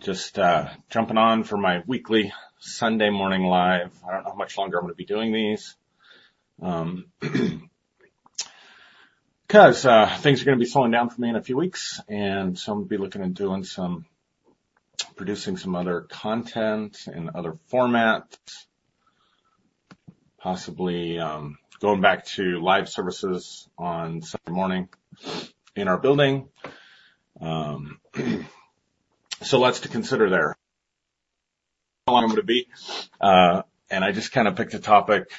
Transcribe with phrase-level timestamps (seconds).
[0.00, 3.92] Just uh, jumping on for my weekly Sunday morning live.
[4.06, 5.74] I don't know how much longer I'm going to be doing these.
[6.60, 7.06] Um,
[9.48, 12.00] cause, uh, things are going to be slowing down for me in a few weeks.
[12.08, 14.04] And so I'm going to be looking at doing some,
[15.16, 18.36] producing some other content in other formats,
[20.38, 24.88] possibly, um, going back to live services on Sunday morning
[25.74, 26.48] in our building.
[27.40, 28.00] Um,
[29.46, 30.56] so lots to consider there.
[32.06, 32.68] How long I'm going to be.
[33.20, 35.30] Uh, and I just kind of picked a topic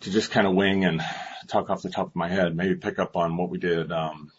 [0.00, 1.02] to just kind of wing and
[1.48, 4.30] talk off the top of my head, maybe pick up on what we did, um,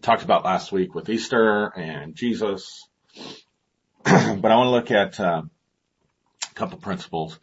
[0.00, 2.88] talked about last week with Easter and Jesus.
[4.04, 5.42] but I want to look at, uh,
[6.50, 7.38] a couple principles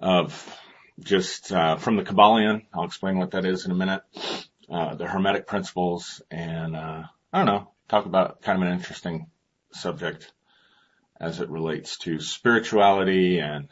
[0.00, 0.58] of
[1.00, 2.62] just, uh, from the Kybalion.
[2.72, 4.02] I'll explain what that is in a minute.
[4.70, 7.02] Uh, the Hermetic principles and, uh,
[7.32, 9.26] I don't know, talk about kind of an interesting
[9.72, 10.32] subject
[11.20, 13.68] as it relates to spirituality and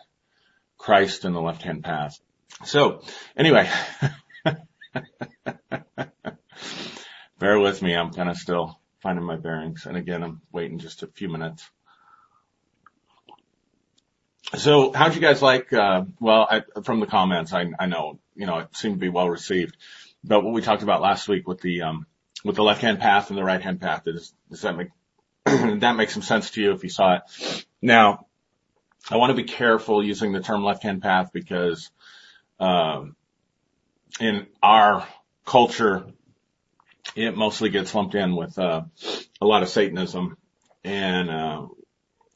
[0.76, 2.20] Christ and the left hand path.
[2.66, 3.02] So
[3.34, 3.70] anyway,
[7.38, 7.96] bear with me.
[7.96, 9.86] I'm kind of still finding my bearings.
[9.86, 11.66] And again, I'm waiting just a few minutes.
[14.54, 18.44] So how'd you guys like, uh, well, I, from the comments, I, I know, you
[18.44, 19.78] know, it seemed to be well received,
[20.22, 22.06] but what we talked about last week with the, um,
[22.44, 24.88] with the left hand path and the right hand path, does, does that make,
[25.44, 27.64] that makes some sense to you if you saw it?
[27.82, 28.26] Now,
[29.10, 31.90] I want to be careful using the term left hand path because,
[32.58, 33.16] um,
[34.20, 35.06] in our
[35.46, 36.06] culture,
[37.16, 38.82] it mostly gets lumped in with, uh,
[39.40, 40.36] a lot of Satanism
[40.84, 41.66] and, uh,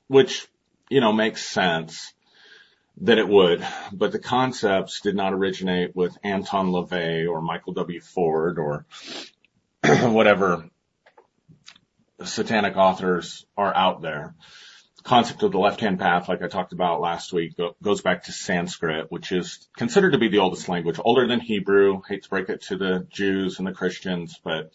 [0.07, 0.49] which
[0.89, 2.13] you know, makes sense
[2.99, 8.01] that it would, but the concepts did not originate with Anton LaVey or Michael W.
[8.01, 8.87] Ford or
[10.13, 10.69] whatever
[12.23, 14.35] satanic authors are out there.
[14.97, 18.33] The concept of the left-hand path, like I talked about last week, goes back to
[18.33, 22.01] Sanskrit, which is considered to be the oldest language, older than Hebrew.
[22.09, 24.73] Hate to break it to the Jews and the Christians, but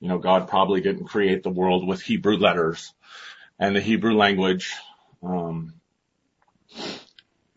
[0.00, 2.92] you know, God probably didn't create the world with Hebrew letters
[3.58, 4.74] and the Hebrew language
[5.22, 5.74] um,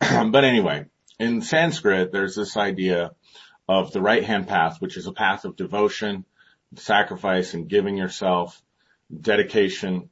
[0.00, 0.86] but anyway,
[1.18, 3.12] in Sanskrit, there's this idea
[3.68, 6.24] of the right hand path, which is a path of devotion,
[6.76, 8.60] sacrifice and giving yourself,
[9.20, 10.08] dedication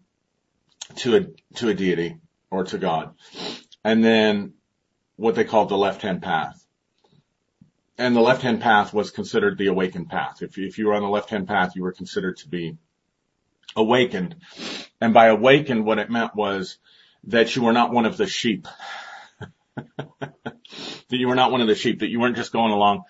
[0.96, 2.18] to a, to a deity
[2.50, 3.14] or to God.
[3.84, 4.54] And then
[5.16, 6.64] what they called the left hand path.
[7.98, 10.42] And the left hand path was considered the awakened path.
[10.42, 12.76] If, if you were on the left hand path, you were considered to be
[13.76, 14.36] awakened.
[15.00, 16.78] And by awakened, what it meant was
[17.24, 18.66] that you were not one of the sheep.
[19.76, 20.32] that
[21.10, 23.04] you were not one of the sheep, that you weren't just going along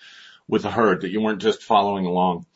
[0.48, 2.46] with the herd, that you weren't just following along,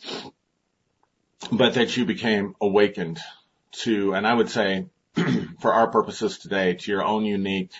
[1.53, 3.21] but that you became awakened
[3.73, 4.87] to, and I would say
[5.61, 7.73] for our purposes today, to your own unique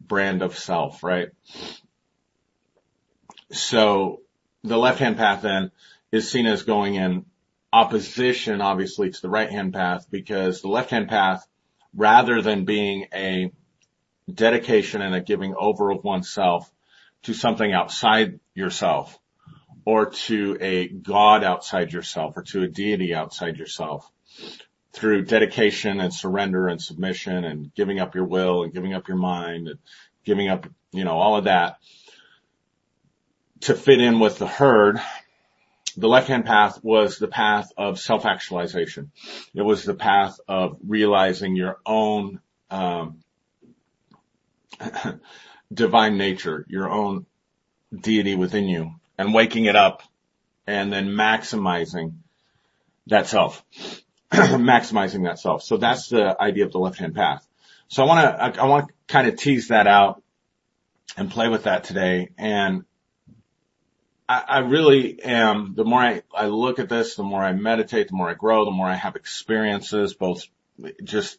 [0.00, 1.30] brand of self, right?
[3.50, 4.20] So
[4.62, 5.70] the left hand path then
[6.12, 7.24] is seen as going in
[7.72, 11.46] opposition, obviously, to the right hand path because the left hand path
[11.94, 13.50] rather than being a
[14.32, 16.70] dedication and a giving over of oneself
[17.22, 19.18] to something outside yourself
[19.84, 24.10] or to a God outside yourself or to a deity outside yourself
[24.92, 29.16] through dedication and surrender and submission and giving up your will and giving up your
[29.16, 29.78] mind and
[30.24, 31.78] giving up, you know, all of that
[33.60, 35.00] to fit in with the herd
[35.96, 39.12] the left-hand path was the path of self-actualization.
[39.54, 42.40] It was the path of realizing your own
[42.70, 43.20] um,
[45.72, 47.26] divine nature, your own
[47.96, 50.02] deity within you, and waking it up,
[50.66, 52.14] and then maximizing
[53.06, 53.64] that self,
[54.32, 55.62] maximizing that self.
[55.62, 57.46] So that's the idea of the left-hand path.
[57.88, 60.22] So I want to I, I want to kind of tease that out
[61.16, 62.84] and play with that today, and
[64.28, 68.08] I, I really am, the more I, I look at this, the more I meditate,
[68.08, 70.46] the more I grow, the more I have experiences, both
[71.02, 71.38] just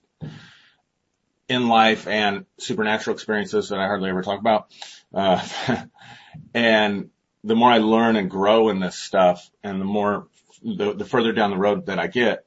[1.47, 4.67] in life and supernatural experiences that I hardly ever talk about.
[5.13, 5.45] Uh,
[6.53, 7.09] and
[7.45, 10.27] the more I learn and grow in this stuff and the more,
[10.63, 12.43] the, the further down the road that I get,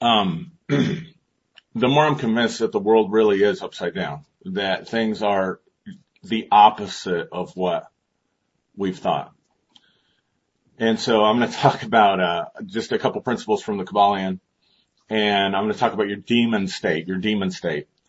[0.00, 1.04] um, the
[1.74, 5.60] more I'm convinced that the world really is upside down, that things are
[6.24, 7.86] the opposite of what
[8.76, 9.32] we've thought.
[10.78, 14.40] And so I'm going to talk about uh, just a couple principles from the Kybalion,
[15.08, 17.86] and I'm going to talk about your demon state, your demon state.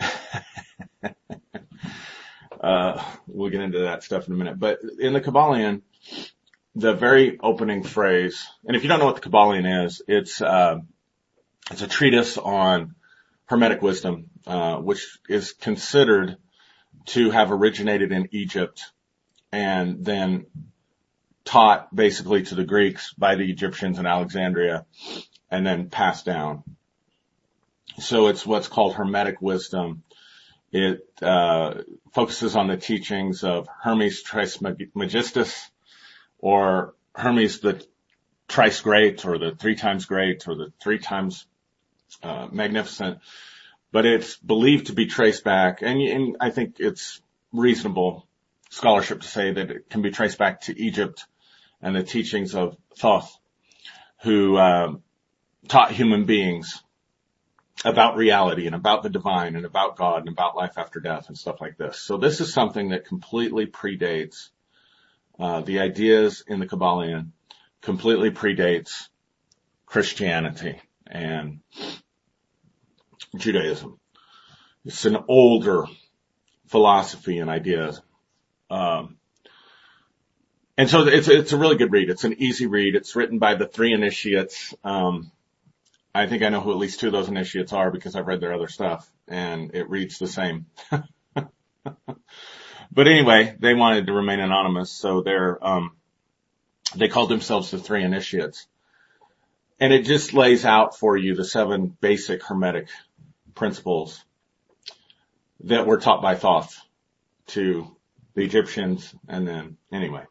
[2.64, 4.60] uh, we'll get into that stuff in a minute.
[4.60, 5.82] But in the Kybalion,
[6.76, 10.80] the very opening phrase, and if you don't know what the Kybalion is, it's uh,
[11.72, 12.96] It's a treatise on
[13.46, 16.38] Hermetic wisdom, uh, which is considered
[17.06, 18.84] to have originated in Egypt
[19.52, 20.46] and then
[21.46, 24.86] taught basically to the Greeks by the Egyptians in Alexandria
[25.50, 26.64] and then passed down.
[28.00, 30.04] So it's what's called Hermetic wisdom.
[30.74, 31.84] It uh,
[32.14, 35.70] focuses on the teachings of Hermes Trismegistus
[36.40, 37.86] or Hermes the
[38.50, 41.46] thrice great or the three times great or the three times
[42.24, 43.20] uh, magnificent.
[43.92, 47.22] But it's believed to be traced back, and, and I think it's
[47.52, 48.28] reasonable
[48.72, 51.24] scholarship to say that it can be traced back to Egypt
[51.84, 53.38] and the teachings of Thoth,
[54.24, 54.94] who uh,
[55.68, 56.82] taught human beings
[57.84, 61.38] about reality and about the divine and about God and about life after death and
[61.38, 62.00] stuff like this.
[62.00, 64.50] So this is something that completely predates
[65.40, 67.32] uh, the ideas in the Kybalion,
[67.82, 69.10] completely predates
[69.86, 71.60] Christianity and
[73.36, 74.00] Judaism.
[74.86, 75.86] It's an older
[76.68, 78.02] philosophy and ideas.
[78.70, 79.18] Um,
[80.78, 82.10] and so it's it's a really good read.
[82.10, 82.96] It's an easy read.
[82.96, 84.74] It's written by the three initiates.
[84.84, 85.32] Um,
[86.16, 88.40] I think I know who at least two of those initiates are because I've read
[88.40, 90.68] their other stuff, and it reads the same.
[90.92, 91.08] but
[92.98, 95.96] anyway, they wanted to remain anonymous, so they're um,
[96.96, 98.68] they called themselves the three initiates,
[99.80, 102.90] and it just lays out for you the seven basic hermetic
[103.56, 104.24] principles
[105.64, 106.80] that were taught by Thoth
[107.48, 107.88] to
[108.36, 110.26] the Egyptians, and then anyway.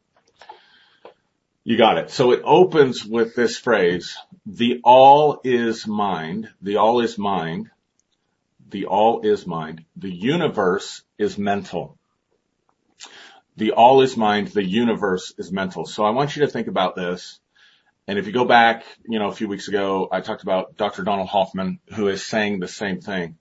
[1.64, 2.10] You got it.
[2.10, 4.16] So it opens with this phrase,
[4.46, 7.70] the all is mind, the all is mind,
[8.68, 11.98] the all is mind, the universe is mental.
[13.56, 15.84] The all is mind, the universe is mental.
[15.84, 17.38] So I want you to think about this.
[18.08, 21.04] And if you go back, you know, a few weeks ago, I talked about Dr.
[21.04, 23.36] Donald Hoffman, who is saying the same thing,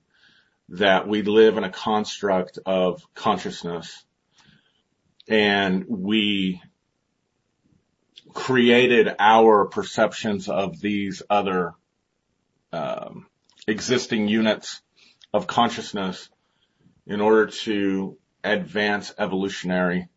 [0.69, 4.05] that we live in a construct of consciousness
[5.27, 6.61] and we
[8.33, 11.73] created our perceptions of these other
[12.71, 13.27] um,
[13.67, 14.81] existing units
[15.33, 16.29] of consciousness
[17.05, 20.07] in order to advance evolutionary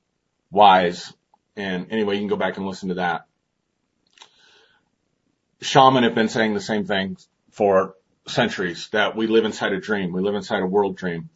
[0.51, 1.13] wise.
[1.57, 3.27] And anyway, you can go back and listen to that.
[5.61, 7.17] Shaman have been saying the same thing
[7.51, 7.95] for
[8.27, 10.13] centuries that we live inside a dream.
[10.13, 11.31] We live inside a world dream.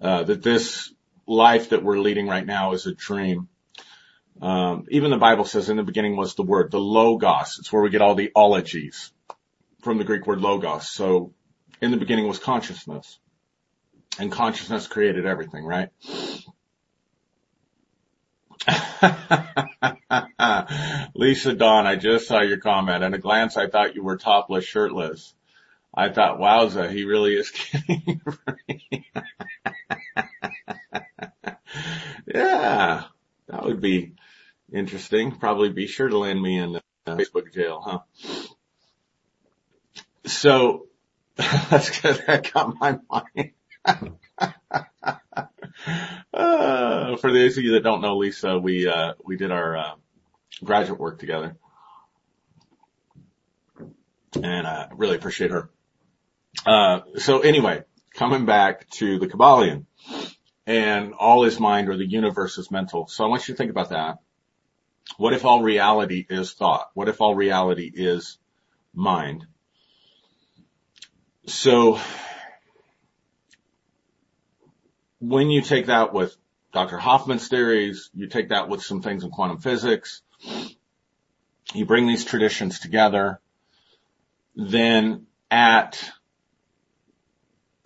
[0.00, 0.92] Uh, that this
[1.26, 3.48] life that we're leading right now is a dream.
[4.40, 7.58] Um, even the Bible says in the beginning was the word, the logos.
[7.58, 9.12] It's where we get all the ologies
[9.82, 10.88] from the Greek word logos.
[10.88, 11.32] So
[11.80, 13.18] in the beginning was consciousness
[14.18, 15.88] and consciousness created everything, right?
[21.14, 23.02] Lisa Dawn, I just saw your comment.
[23.02, 25.34] At a glance, I thought you were topless, shirtless.
[25.94, 28.20] I thought, wowza, he really is kidding
[32.26, 33.04] yeah,
[33.48, 34.14] that would be
[34.72, 35.32] interesting.
[35.32, 36.80] Probably be sure to land me in uh,
[37.16, 38.00] Facebook jail, huh?
[40.24, 40.86] So
[41.36, 42.22] that's good.
[42.26, 43.52] That got my mind.
[46.32, 49.94] uh, for those of you that don't know Lisa, we uh, we did our uh,
[50.62, 51.56] graduate work together,
[54.34, 55.70] and I really appreciate her.
[56.66, 59.86] Uh, so anyway, coming back to the Kybalion
[60.66, 63.06] and all is mind or the universe is mental.
[63.06, 64.18] So I want you to think about that.
[65.16, 66.90] What if all reality is thought?
[66.94, 68.38] What if all reality is
[68.94, 69.46] mind?
[71.46, 71.98] So
[75.20, 76.36] when you take that with
[76.72, 76.98] Dr.
[76.98, 80.22] Hoffman's theories, you take that with some things in quantum physics,
[81.74, 83.40] you bring these traditions together,
[84.54, 86.12] then at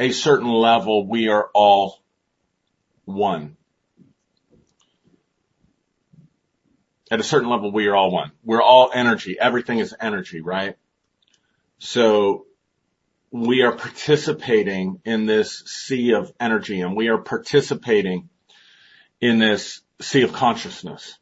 [0.00, 2.02] a certain level, we are all
[3.05, 3.57] one.
[7.12, 8.33] At a certain level, we are all one.
[8.42, 9.37] We're all energy.
[9.38, 10.78] Everything is energy, right?
[11.78, 12.47] So
[13.31, 18.31] we are participating in this sea of energy and we are participating
[19.21, 21.19] in this sea of consciousness,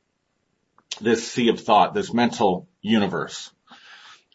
[1.01, 3.51] this sea of thought, this mental universe.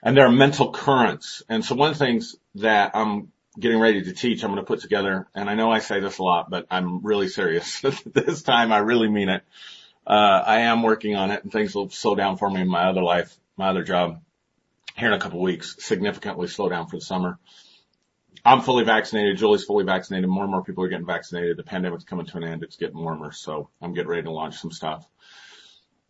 [0.04, 1.42] And there are mental currents.
[1.48, 4.68] And so one of the things that I'm getting ready to teach, I'm going to
[4.68, 7.80] put together, and I know I say this a lot, but I'm really serious.
[8.06, 9.44] this time I really mean it.
[10.06, 12.86] Uh, I am working on it and things will slow down for me in my
[12.86, 14.22] other life, my other job
[14.96, 17.40] here in a couple weeks, significantly slow down for the summer.
[18.44, 19.38] I'm fully vaccinated.
[19.38, 20.30] Julie's fully vaccinated.
[20.30, 21.58] More and more people are getting vaccinated.
[21.58, 22.64] The pandemic's coming to an end.
[22.64, 23.32] It's getting warmer.
[23.32, 25.08] So I'm getting ready to launch some stuff.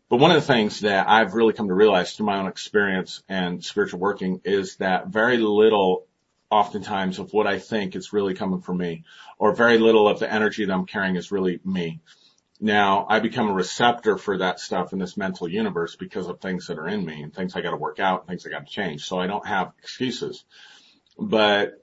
[0.09, 3.23] But one of the things that I've really come to realize through my own experience
[3.29, 6.05] and spiritual working is that very little
[6.51, 9.03] oftentimes of what I think is really coming from me
[9.39, 12.01] or very little of the energy that I'm carrying is really me.
[12.59, 16.67] Now I become a receptor for that stuff in this mental universe because of things
[16.67, 18.65] that are in me and things I got to work out and things I got
[18.65, 19.05] to change.
[19.05, 20.45] So I don't have excuses,
[21.19, 21.81] but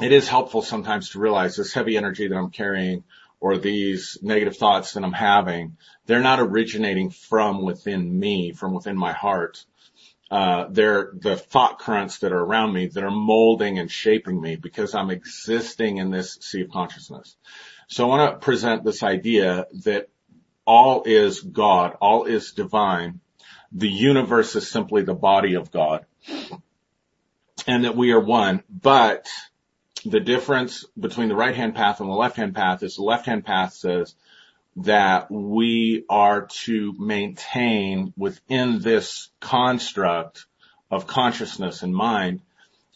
[0.00, 3.04] it is helpful sometimes to realize this heavy energy that I'm carrying
[3.40, 5.76] or these negative thoughts that I'm having,
[6.06, 9.64] they're not originating from within me, from within my heart.
[10.30, 14.56] Uh, they're the thought currents that are around me that are molding and shaping me
[14.56, 17.36] because I'm existing in this sea of consciousness.
[17.88, 20.08] So I want to present this idea that
[20.64, 23.20] all is God, all is divine.
[23.70, 26.04] The universe is simply the body of God
[27.66, 29.28] and that we are one, but
[30.04, 33.26] the difference between the right hand path and the left hand path is the left
[33.26, 34.14] hand path says
[34.76, 40.46] that we are to maintain within this construct
[40.90, 42.42] of consciousness and mind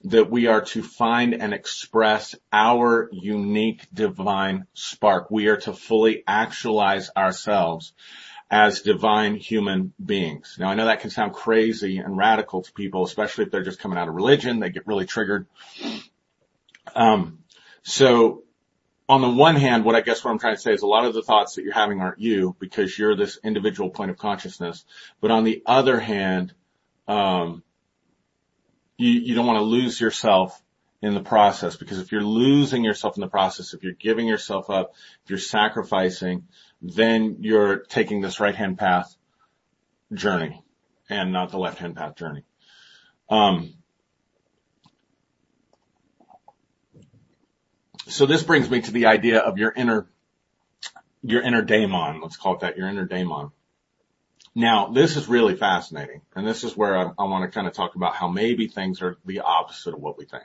[0.05, 5.31] that we are to find and express our unique divine spark.
[5.31, 7.93] We are to fully actualize ourselves
[8.51, 10.57] as divine human beings.
[10.59, 13.79] Now I know that can sound crazy and radical to people, especially if they're just
[13.79, 14.59] coming out of religion.
[14.59, 15.47] They get really triggered.
[16.95, 17.39] Um,
[17.83, 18.43] so
[19.11, 21.05] on the one hand, what I guess what I'm trying to say is a lot
[21.05, 24.85] of the thoughts that you're having aren't you because you're this individual point of consciousness.
[25.21, 26.55] But on the other hand,
[27.09, 27.65] um,
[28.97, 30.63] you, you don't want to lose yourself
[31.03, 34.71] in the process because if you're losing yourself in the process, if you're giving yourself
[34.71, 34.93] up,
[35.25, 36.47] if you're sacrificing,
[36.81, 39.13] then you're taking this right hand path
[40.15, 40.63] journey
[41.09, 42.45] and not the left hand path journey.
[43.29, 43.75] Um,
[48.11, 50.07] so this brings me to the idea of your inner,
[51.23, 52.21] your inner daemon.
[52.21, 53.53] Let's call it that, your inner daemon.
[54.55, 57.73] Now, this is really fascinating, and this is where I, I want to kind of
[57.73, 60.45] talk about how maybe things are the opposite of what we think.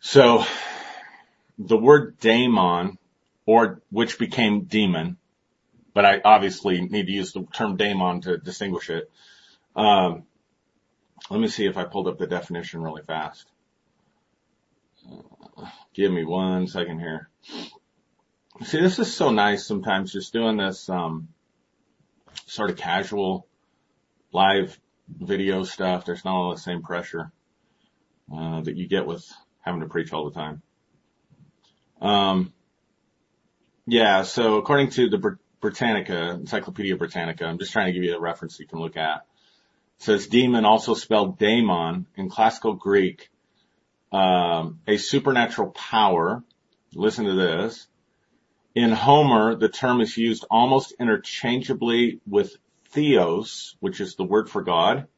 [0.00, 0.44] So,
[1.58, 2.98] the word daemon,
[3.44, 5.16] or which became demon,
[5.94, 9.10] but I obviously need to use the term daemon to distinguish it.
[9.74, 10.24] Um,
[11.28, 13.50] let me see if I pulled up the definition really fast.
[15.98, 17.28] Give me one second here.
[18.62, 21.26] See, this is so nice sometimes just doing this, um,
[22.46, 23.48] sort of casual
[24.30, 24.78] live
[25.08, 26.04] video stuff.
[26.04, 27.32] There's not all the same pressure,
[28.32, 29.28] uh, that you get with
[29.60, 30.62] having to preach all the time.
[32.00, 32.52] Um,
[33.84, 38.20] yeah, so according to the Britannica, Encyclopedia Britannica, I'm just trying to give you a
[38.20, 39.26] reference you can look at.
[39.96, 43.30] It says demon, also spelled daemon in classical Greek,
[44.12, 46.42] um, a supernatural power.
[46.94, 47.86] Listen to this.
[48.74, 52.56] In Homer, the term is used almost interchangeably with
[52.90, 55.08] theos, which is the word for God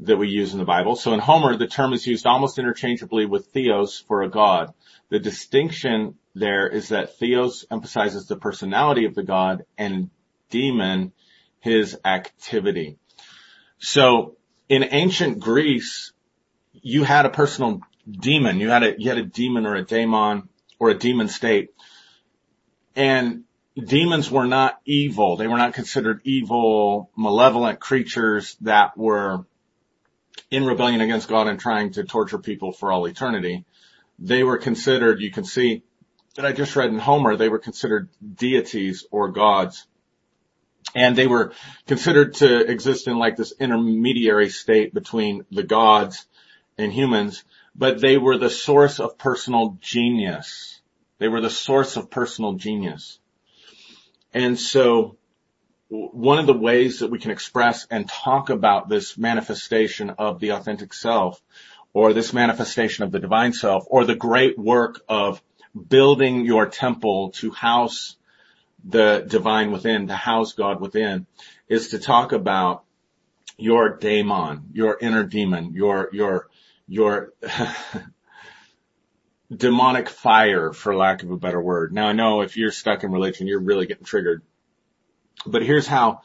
[0.00, 0.96] that we use in the Bible.
[0.96, 4.74] So in Homer, the term is used almost interchangeably with theos for a God.
[5.08, 10.10] The distinction there is that theos emphasizes the personality of the God and
[10.50, 11.12] demon
[11.60, 12.98] his activity.
[13.78, 14.36] So
[14.68, 16.12] in ancient Greece,
[16.86, 18.60] you had a personal demon.
[18.60, 21.70] You had a, you had a demon or a daemon or a demon state.
[22.94, 23.42] And
[23.74, 25.36] demons were not evil.
[25.36, 29.44] They were not considered evil, malevolent creatures that were
[30.48, 33.64] in rebellion against God and trying to torture people for all eternity.
[34.20, 35.82] They were considered, you can see
[36.36, 39.88] that I just read in Homer, they were considered deities or gods.
[40.94, 41.52] And they were
[41.88, 46.26] considered to exist in like this intermediary state between the gods
[46.78, 50.80] and humans, but they were the source of personal genius.
[51.18, 53.18] They were the source of personal genius.
[54.34, 55.16] And so
[55.88, 60.50] one of the ways that we can express and talk about this manifestation of the
[60.50, 61.40] authentic self
[61.92, 65.40] or this manifestation of the divine self or the great work of
[65.88, 68.16] building your temple to house
[68.84, 71.26] the divine within, to house God within
[71.68, 72.84] is to talk about
[73.56, 76.48] your daemon, your inner demon, your, your,
[76.88, 77.32] your
[79.54, 81.92] demonic fire, for lack of a better word.
[81.92, 84.42] Now I know if you're stuck in religion, you're really getting triggered.
[85.46, 86.22] But here's how,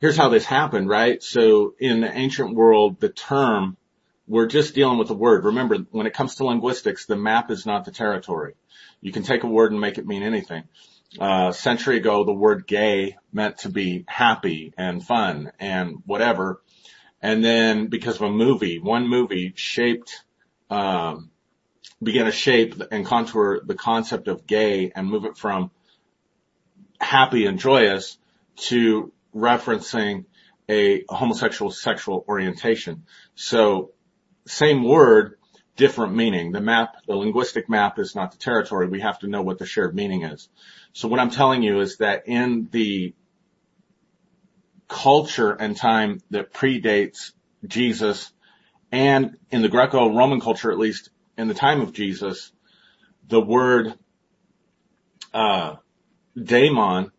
[0.00, 1.22] here's how this happened, right?
[1.22, 3.76] So in the ancient world, the term,
[4.26, 5.44] we're just dealing with a word.
[5.44, 8.54] Remember, when it comes to linguistics, the map is not the territory.
[9.00, 10.64] You can take a word and make it mean anything.
[11.20, 16.61] Uh, a century ago, the word gay meant to be happy and fun and whatever.
[17.22, 20.24] And then because of a movie, one movie shaped,
[20.68, 21.30] um,
[22.02, 25.70] began to shape and contour the concept of gay and move it from
[27.00, 28.18] happy and joyous
[28.56, 30.24] to referencing
[30.68, 33.04] a homosexual sexual orientation.
[33.34, 33.92] So
[34.46, 35.38] same word,
[35.76, 36.52] different meaning.
[36.52, 38.88] The map, the linguistic map is not the territory.
[38.88, 40.48] We have to know what the shared meaning is.
[40.92, 43.14] So what I'm telling you is that in the
[44.92, 47.32] culture and time that predates
[47.66, 48.30] Jesus
[48.92, 51.08] and in the Greco-Roman culture, at least
[51.38, 52.52] in the time of Jesus,
[53.26, 53.94] the word,
[55.32, 55.76] uh,
[56.40, 57.10] daemon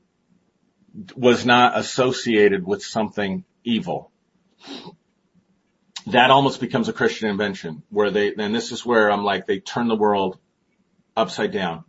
[1.15, 4.11] was not associated with something evil.
[6.07, 9.59] That almost becomes a Christian invention where they, and this is where I'm like, they
[9.59, 10.37] turn the world
[11.17, 11.85] upside down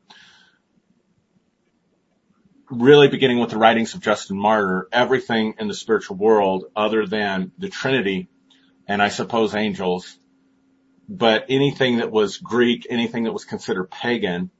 [2.81, 7.53] really beginning with the writings of Justin Martyr, everything in the spiritual world other than
[7.59, 8.29] the Trinity
[8.87, 10.19] and I suppose angels,
[11.09, 14.51] but anything that was Greek, anything that was considered pagan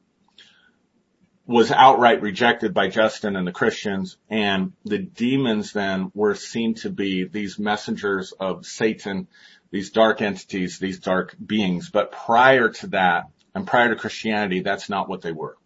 [1.47, 6.91] was outright rejected by Justin and the Christians and the demons then were seen to
[6.91, 9.29] be these messengers of Satan,
[9.71, 11.91] these dark entities, these dark beings.
[11.91, 15.57] But prior to that and prior to Christianity, that's not what they were.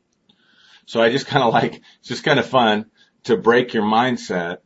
[0.88, 2.87] So I just kind of like, it's just kind of fun
[3.25, 4.61] to break your mindset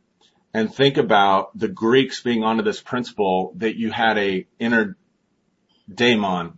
[0.53, 4.95] and think about the Greeks being onto this principle that you had a inner
[5.93, 6.57] daemon,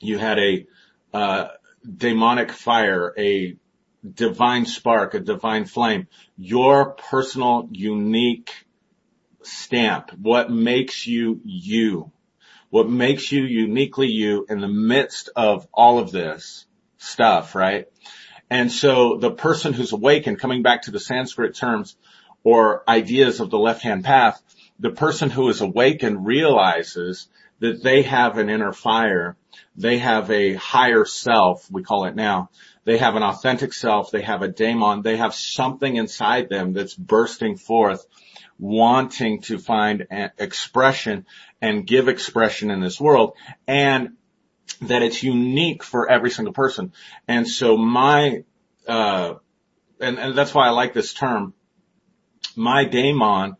[0.00, 0.66] you had a
[1.12, 1.48] uh,
[1.94, 3.58] demonic fire, a
[4.14, 6.06] divine spark, a divine flame,
[6.38, 8.50] your personal unique
[9.42, 12.12] stamp, what makes you you,
[12.70, 16.64] what makes you uniquely you in the midst of all of this
[16.96, 17.88] stuff, right?
[18.50, 21.96] And so the person who's awakened, coming back to the Sanskrit terms
[22.44, 24.40] or ideas of the left-hand path,
[24.78, 27.28] the person who is awakened realizes
[27.60, 29.36] that they have an inner fire.
[29.76, 32.50] They have a higher self, we call it now.
[32.86, 34.12] They have an authentic self.
[34.12, 35.02] They have a daemon.
[35.02, 38.06] They have something inside them that's bursting forth,
[38.60, 40.06] wanting to find
[40.38, 41.26] expression
[41.60, 43.34] and give expression in this world.
[43.66, 44.10] And
[44.82, 46.92] that it's unique for every single person.
[47.26, 48.44] And so my,
[48.86, 49.34] uh,
[50.00, 51.54] and, and that's why I like this term.
[52.56, 53.56] My daemon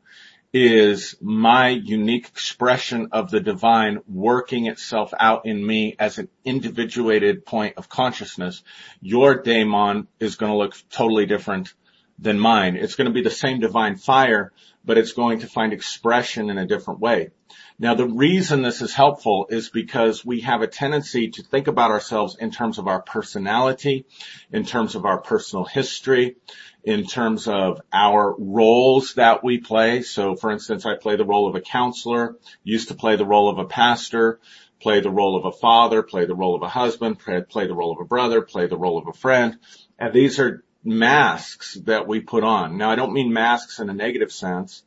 [0.53, 7.45] is my unique expression of the divine working itself out in me as an individuated
[7.45, 8.62] point of consciousness.
[9.03, 11.75] Your daemon is going to look totally different
[12.19, 12.77] than mine.
[12.77, 14.53] It's going to be the same divine fire,
[14.85, 17.31] but it's going to find expression in a different way.
[17.79, 21.91] Now the reason this is helpful is because we have a tendency to think about
[21.91, 24.07] ourselves in terms of our personality,
[24.51, 26.37] in terms of our personal history,
[26.85, 30.01] in terms of our roles that we play.
[30.01, 33.51] So for instance, I play the role of a counselor, used to play the role
[33.51, 34.41] of a pastor,
[34.81, 37.93] play the role of a father, play the role of a husband, play the role
[37.93, 39.59] of a brother, play the role of a friend.
[39.99, 42.79] And these are masks that we put on.
[42.79, 44.83] Now I don't mean masks in a negative sense,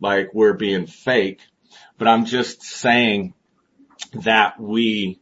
[0.00, 1.40] like we're being fake,
[1.98, 3.34] but I'm just saying
[4.14, 5.20] that we,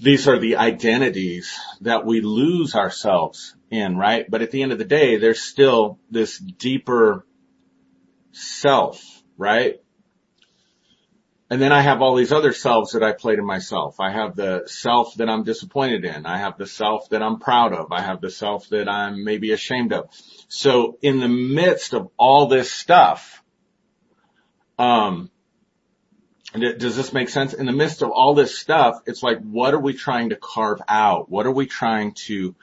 [0.00, 4.24] these are the identities that we lose ourselves in, right?
[4.28, 7.26] But at the end of the day, there's still this deeper
[8.32, 9.02] self,
[9.36, 9.80] right?
[11.50, 14.00] And then I have all these other selves that I play to myself.
[14.00, 16.24] I have the self that I'm disappointed in.
[16.24, 17.92] I have the self that I'm proud of.
[17.92, 20.08] I have the self that I'm maybe ashamed of.
[20.48, 23.42] So in the midst of all this stuff,
[24.78, 25.30] um,
[26.52, 27.54] does this make sense?
[27.54, 30.82] In the midst of all this stuff, it's like, what are we trying to carve
[30.86, 31.30] out?
[31.30, 32.54] What are we trying to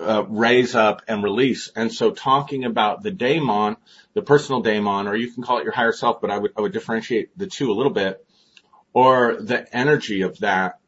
[0.00, 1.70] uh, raise up and release?
[1.76, 3.76] And so talking about the daemon,
[4.14, 6.62] the personal daemon, or you can call it your higher self, but I would, I
[6.62, 8.26] would differentiate the two a little bit,
[8.92, 10.78] or the energy of that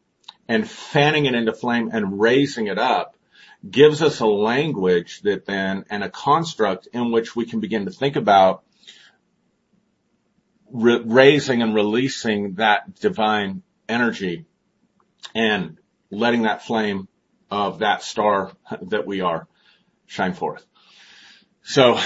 [0.49, 3.15] and fanning it into flame and raising it up
[3.69, 7.91] gives us a language that then, and a construct in which we can begin to
[7.91, 8.63] think about
[10.71, 14.45] re- raising and releasing that divine energy
[15.35, 15.79] and
[16.11, 17.09] letting that flame
[17.51, 18.53] of that star
[18.83, 19.47] that we are
[20.07, 20.65] shine forth.
[21.63, 21.99] So,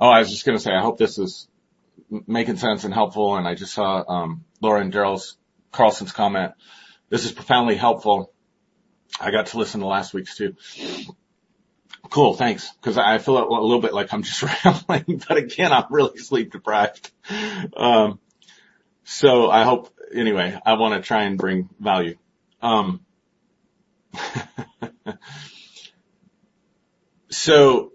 [0.00, 1.48] oh, I was just going to say, I hope this is
[2.26, 3.36] making sense and helpful.
[3.36, 5.36] And I just saw, um, Laura and Daryl's
[5.72, 6.52] Carlson's comment.
[7.08, 8.32] This is profoundly helpful.
[9.20, 10.56] I got to listen to last week's too.
[12.16, 12.72] Cool, thanks.
[12.80, 16.50] Because I feel a little bit like I'm just rambling, but again, I'm really sleep
[16.50, 17.10] deprived.
[17.76, 18.20] Um,
[19.04, 22.16] so I hope, anyway, I want to try and bring value.
[22.62, 23.04] Um,
[27.28, 27.92] so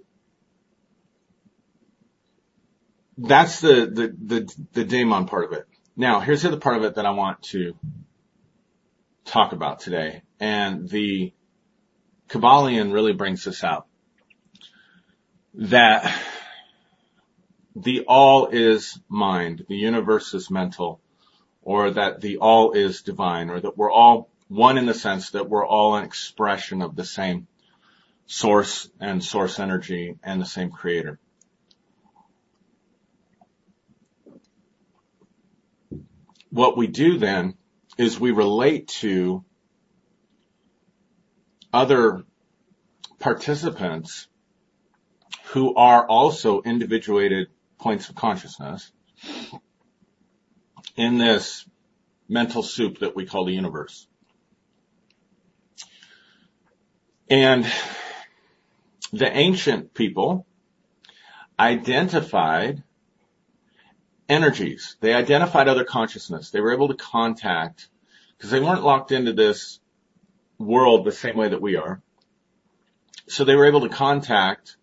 [3.17, 5.65] that's the, the, the, the daemon part of it.
[5.97, 7.75] Now, here's the other part of it that I want to
[9.25, 10.21] talk about today.
[10.39, 11.33] And the
[12.29, 13.87] Kybalion really brings this out
[15.53, 16.13] that
[17.75, 21.01] the all is mind, the universe is mental,
[21.61, 25.49] or that the all is divine, or that we're all one in the sense that
[25.49, 27.47] we're all an expression of the same
[28.25, 31.19] source and source energy and the same creator.
[36.49, 37.55] What we do then
[37.97, 39.45] is we relate to
[41.71, 42.23] other
[43.19, 44.27] participants
[45.49, 47.47] who are also individuated
[47.79, 48.91] points of consciousness
[50.95, 51.65] in this
[52.29, 54.07] mental soup that we call the universe.
[57.29, 57.65] And
[59.11, 60.45] the ancient people
[61.59, 62.83] identified
[64.27, 64.95] energies.
[65.01, 66.51] They identified other consciousness.
[66.51, 67.89] They were able to contact
[68.37, 69.79] because they weren't locked into this
[70.57, 72.01] world the same way that we are.
[73.27, 74.77] So they were able to contact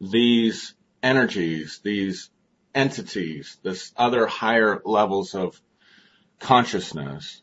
[0.00, 2.30] these energies, these
[2.74, 5.60] entities, this other higher levels of
[6.38, 7.42] consciousness.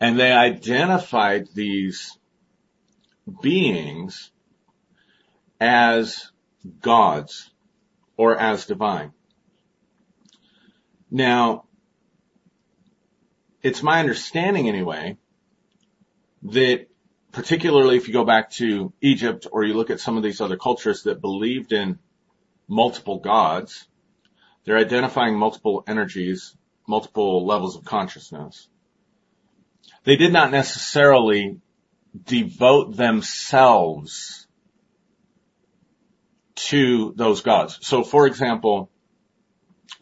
[0.00, 2.18] And they identified these
[3.40, 4.32] beings
[5.60, 6.32] as
[6.80, 7.50] gods
[8.16, 9.12] or as divine.
[11.10, 11.66] Now,
[13.62, 15.18] it's my understanding anyway
[16.42, 16.88] that
[17.32, 20.56] particularly if you go back to Egypt or you look at some of these other
[20.56, 21.98] cultures that believed in
[22.68, 23.88] multiple gods,
[24.64, 26.54] they're identifying multiple energies,
[26.86, 28.68] multiple levels of consciousness.
[30.04, 31.60] They did not necessarily
[32.24, 34.46] devote themselves
[36.54, 37.78] to those gods.
[37.80, 38.90] So for example,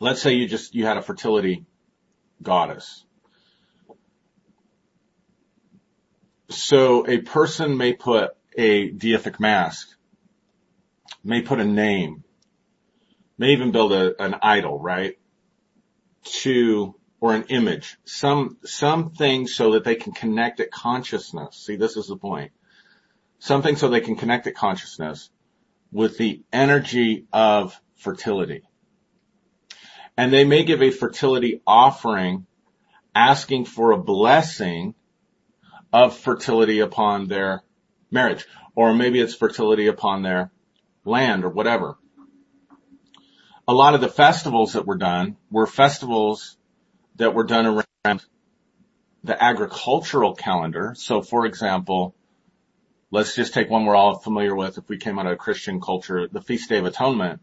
[0.00, 1.64] let's say you just, you had a fertility
[2.42, 3.04] goddess
[6.50, 9.88] So a person may put a deific mask,
[11.22, 12.24] may put a name,
[13.38, 15.16] may even build a, an idol, right?
[16.42, 21.56] To, or an image, some, something so that they can connect at consciousness.
[21.56, 22.50] See, this is the point.
[23.38, 25.30] Something so they can connect at consciousness
[25.92, 28.62] with the energy of fertility.
[30.16, 32.46] And they may give a fertility offering
[33.14, 34.94] asking for a blessing
[35.92, 37.62] of fertility upon their
[38.10, 38.46] marriage.
[38.74, 40.50] Or maybe it's fertility upon their
[41.04, 41.96] land or whatever.
[43.66, 46.56] A lot of the festivals that were done were festivals
[47.16, 47.66] that were done
[48.04, 48.24] around
[49.22, 50.94] the agricultural calendar.
[50.96, 52.14] So for example,
[53.10, 56.26] let's just take one we're all familiar with if we came out of Christian culture,
[56.28, 57.40] the Feast Day of Atonement.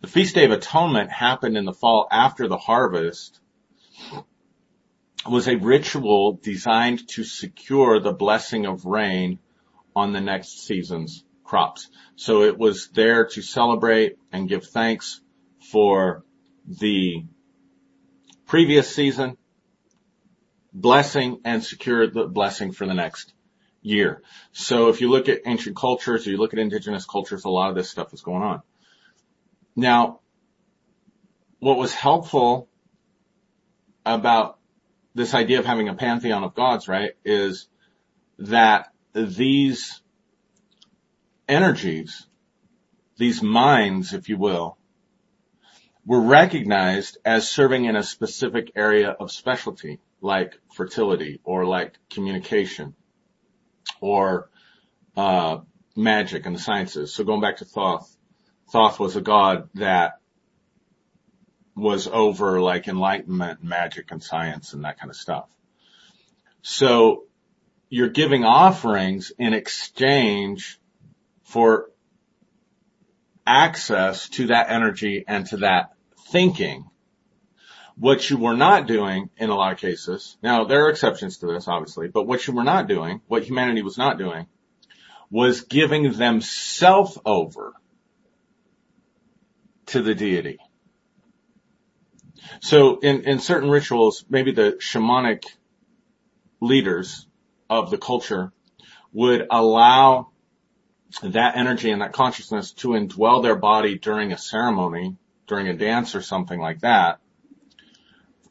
[0.00, 3.40] The Feast Day of Atonement happened in the fall after the harvest
[5.28, 9.38] was a ritual designed to secure the blessing of rain
[9.94, 11.88] on the next season's crops.
[12.16, 15.20] So it was there to celebrate and give thanks
[15.70, 16.24] for
[16.66, 17.24] the
[18.46, 19.36] previous season
[20.72, 23.34] blessing and secure the blessing for the next
[23.82, 24.22] year.
[24.52, 27.70] So if you look at ancient cultures or you look at indigenous cultures, a lot
[27.70, 28.62] of this stuff is going on.
[29.74, 30.20] Now,
[31.58, 32.68] what was helpful
[34.06, 34.59] about
[35.14, 37.68] this idea of having a pantheon of gods, right, is
[38.38, 40.00] that these
[41.48, 42.26] energies,
[43.16, 44.78] these minds, if you will,
[46.06, 52.94] were recognized as serving in a specific area of specialty, like fertility or like communication
[54.00, 54.48] or
[55.16, 55.58] uh,
[55.96, 57.12] magic and the sciences.
[57.12, 58.16] So going back to Thoth,
[58.72, 60.19] Thoth was a god that
[61.76, 65.48] was over like enlightenment, magic and science and that kind of stuff.
[66.62, 67.24] So
[67.88, 70.78] you're giving offerings in exchange
[71.44, 71.90] for
[73.46, 75.92] access to that energy and to that
[76.30, 76.84] thinking.
[77.96, 81.46] What you were not doing in a lot of cases, now there are exceptions to
[81.46, 84.46] this obviously, but what you were not doing, what humanity was not doing,
[85.30, 87.74] was giving themselves over
[89.86, 90.58] to the deity.
[92.60, 95.44] So in, in certain rituals, maybe the shamanic
[96.60, 97.26] leaders
[97.68, 98.52] of the culture
[99.12, 100.28] would allow
[101.22, 106.14] that energy and that consciousness to indwell their body during a ceremony, during a dance
[106.14, 107.18] or something like that.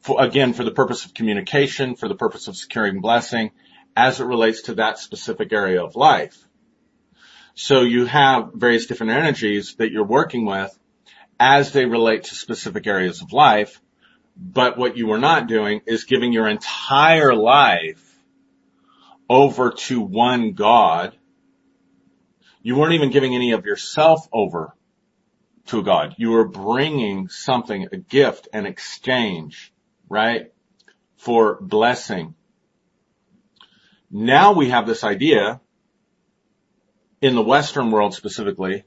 [0.01, 3.51] For, again, for the purpose of communication, for the purpose of securing blessing,
[3.95, 6.37] as it relates to that specific area of life.
[7.53, 10.77] So you have various different energies that you're working with
[11.39, 13.81] as they relate to specific areas of life.
[14.35, 18.05] But what you were not doing is giving your entire life
[19.29, 21.15] over to one God.
[22.61, 24.73] You weren't even giving any of yourself over
[25.67, 26.15] to God.
[26.17, 29.73] You were bringing something, a gift, an exchange,
[30.09, 30.51] right?
[31.19, 32.33] for blessing.
[34.09, 35.59] Now we have this idea
[37.21, 38.85] in the Western world specifically,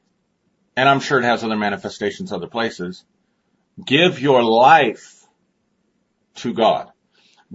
[0.77, 3.05] and I'm sure it has other manifestations other places.
[3.85, 5.27] Give your life
[6.37, 6.91] to God.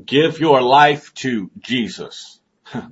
[0.04, 2.40] Give your life to Jesus.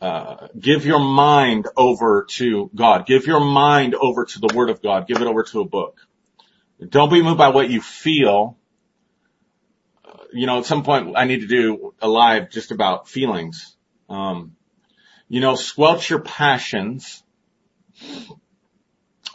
[0.00, 3.04] Uh, give your mind over to God.
[3.04, 5.08] Give your mind over to the Word of God.
[5.08, 5.98] Give it over to a book.
[6.88, 8.56] Don't be moved by what you feel.
[10.04, 13.76] Uh, you know, at some point I need to do a live just about feelings.
[14.08, 14.54] Um,
[15.28, 17.22] you know, squelch your passions,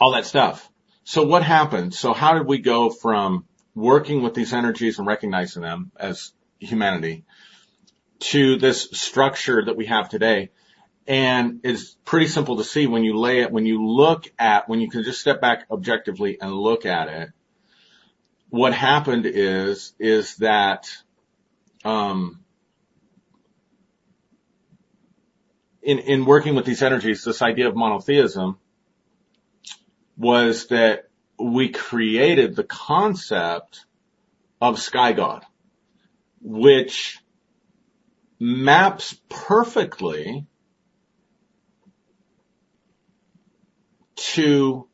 [0.00, 0.68] all that stuff.
[1.04, 1.94] So what happened?
[1.94, 7.24] So how did we go from working with these energies and recognizing them as humanity
[8.20, 10.50] to this structure that we have today.
[11.06, 14.80] And it's pretty simple to see when you lay it, when you look at, when
[14.80, 17.30] you can just step back objectively and look at it.
[18.48, 20.88] What happened is, is that,
[21.84, 22.40] um,
[25.82, 28.58] in, in working with these energies, this idea of monotheism
[30.16, 33.84] was that we created the concept
[34.60, 35.44] of sky god,
[36.40, 37.18] which
[38.38, 40.46] maps perfectly
[44.16, 44.88] to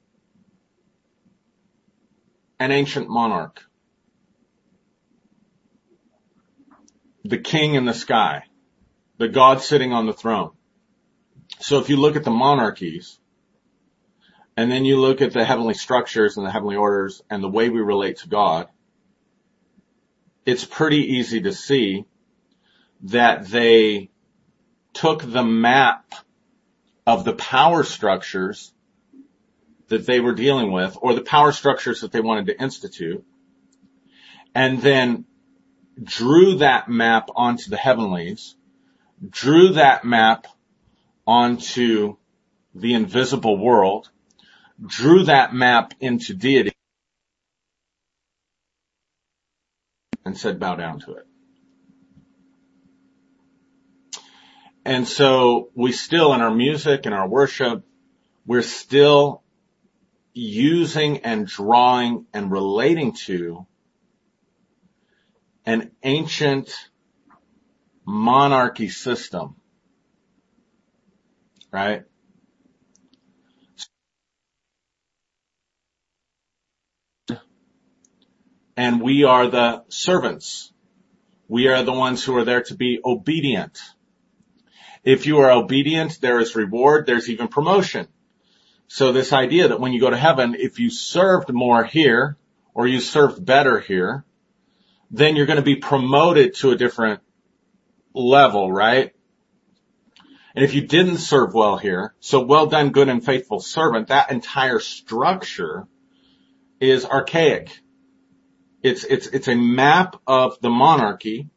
[2.58, 3.62] an ancient monarch.
[7.24, 8.44] The king in the sky,
[9.18, 10.52] the God sitting on the throne.
[11.60, 13.18] So if you look at the monarchies,
[14.60, 17.70] and then you look at the heavenly structures and the heavenly orders and the way
[17.70, 18.68] we relate to God,
[20.44, 22.04] it's pretty easy to see
[23.04, 24.10] that they
[24.92, 26.14] took the map
[27.06, 28.70] of the power structures
[29.88, 33.24] that they were dealing with or the power structures that they wanted to institute
[34.54, 35.24] and then
[36.02, 38.56] drew that map onto the heavenlies,
[39.26, 40.46] drew that map
[41.26, 42.18] onto
[42.74, 44.10] the invisible world,
[44.84, 46.72] drew that map into deity
[50.24, 51.26] and said bow down to it.
[54.84, 57.84] And so we still in our music and our worship,
[58.46, 59.42] we're still
[60.32, 63.66] using and drawing and relating to
[65.66, 66.72] an ancient
[68.04, 69.56] monarchy system.
[71.70, 72.04] Right?
[78.80, 80.72] And we are the servants.
[81.48, 83.78] We are the ones who are there to be obedient.
[85.04, 88.08] If you are obedient, there is reward, there's even promotion.
[88.88, 92.38] So this idea that when you go to heaven, if you served more here,
[92.72, 94.24] or you served better here,
[95.10, 97.20] then you're going to be promoted to a different
[98.14, 99.12] level, right?
[100.54, 104.32] And if you didn't serve well here, so well done, good and faithful servant, that
[104.32, 105.86] entire structure
[106.80, 107.78] is archaic.
[108.82, 111.48] It's, it's, it's a map of the monarchy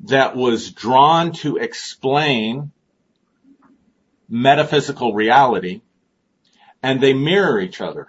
[0.00, 2.72] that was drawn to explain
[4.28, 5.82] metaphysical reality
[6.82, 8.08] and they mirror each other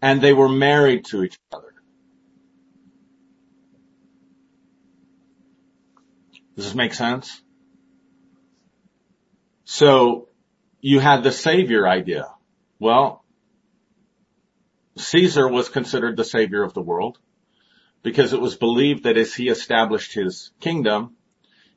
[0.00, 1.72] and they were married to each other.
[6.56, 7.40] Does this make sense?
[9.64, 10.28] So
[10.80, 12.26] you had the savior idea.
[12.78, 13.21] Well,
[14.96, 17.18] Caesar was considered the savior of the world
[18.02, 21.16] because it was believed that as he established his kingdom,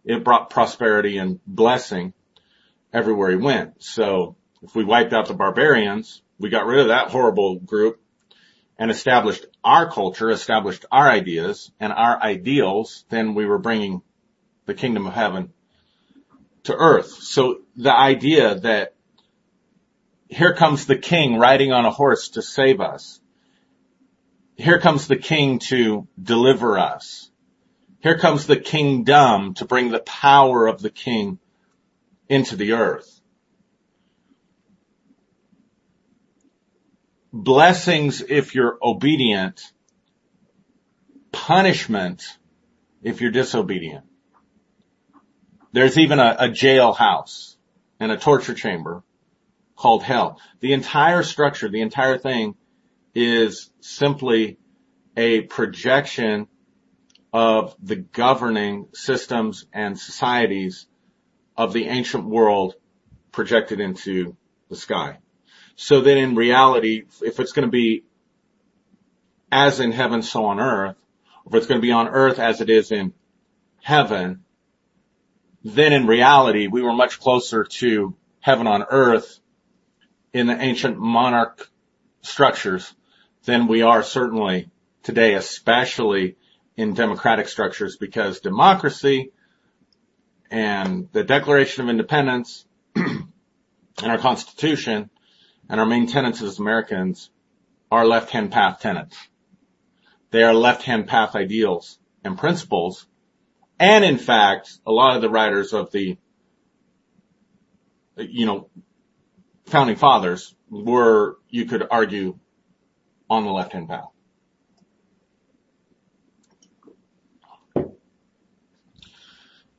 [0.04, 2.14] it brought prosperity and blessing
[2.94, 3.84] everywhere he went.
[3.84, 8.02] So if we wiped out the barbarians, we got rid of that horrible group
[8.78, 14.02] and established our culture, established our ideas and our ideals, then we were bringing
[14.66, 15.54] the kingdom of heaven
[16.64, 17.10] to earth.
[17.24, 18.95] So the idea that
[20.30, 23.20] here comes the king riding on a horse to save us
[24.56, 27.30] here comes the king to deliver us.
[28.00, 31.40] Here comes the kingdom to bring the power of the king
[32.30, 33.12] into the earth.
[37.34, 39.62] Blessings if you're obedient,
[41.34, 42.24] punishment
[43.04, 44.06] if you're disobedient.
[45.74, 47.58] There's even a, a jailhouse
[48.00, 49.04] and a torture chamber
[49.76, 50.40] called hell.
[50.60, 52.56] The entire structure, the entire thing
[53.14, 54.58] is simply
[55.18, 56.48] a projection
[57.34, 60.88] of the governing systems and societies
[61.58, 62.76] of the ancient world
[63.32, 64.36] projected into
[64.70, 65.20] the sky.
[65.76, 68.04] So that in reality, if it's going to be
[69.52, 70.96] as in heaven, so on earth,
[71.46, 73.14] or if it's going to be on earth as it is in
[73.82, 74.44] heaven,
[75.64, 79.40] then in reality, we were much closer to heaven on earth
[80.36, 81.72] in the ancient monarch
[82.22, 82.94] structures
[83.46, 84.70] than we are certainly
[85.02, 86.36] today, especially
[86.76, 89.32] in democratic structures because democracy
[90.52, 93.32] and the Declaration of Independence and
[94.04, 95.10] our Constitution
[95.70, 97.30] and our main tenets as Americans
[97.90, 99.18] are left-hand path tenets.
[100.32, 103.08] They are left-hand path ideals and principles.
[103.80, 106.18] And in fact, a lot of the writers of the,
[108.18, 108.68] you know,
[109.68, 112.38] founding fathers were, you could argue,
[113.30, 114.06] on the left-hand path.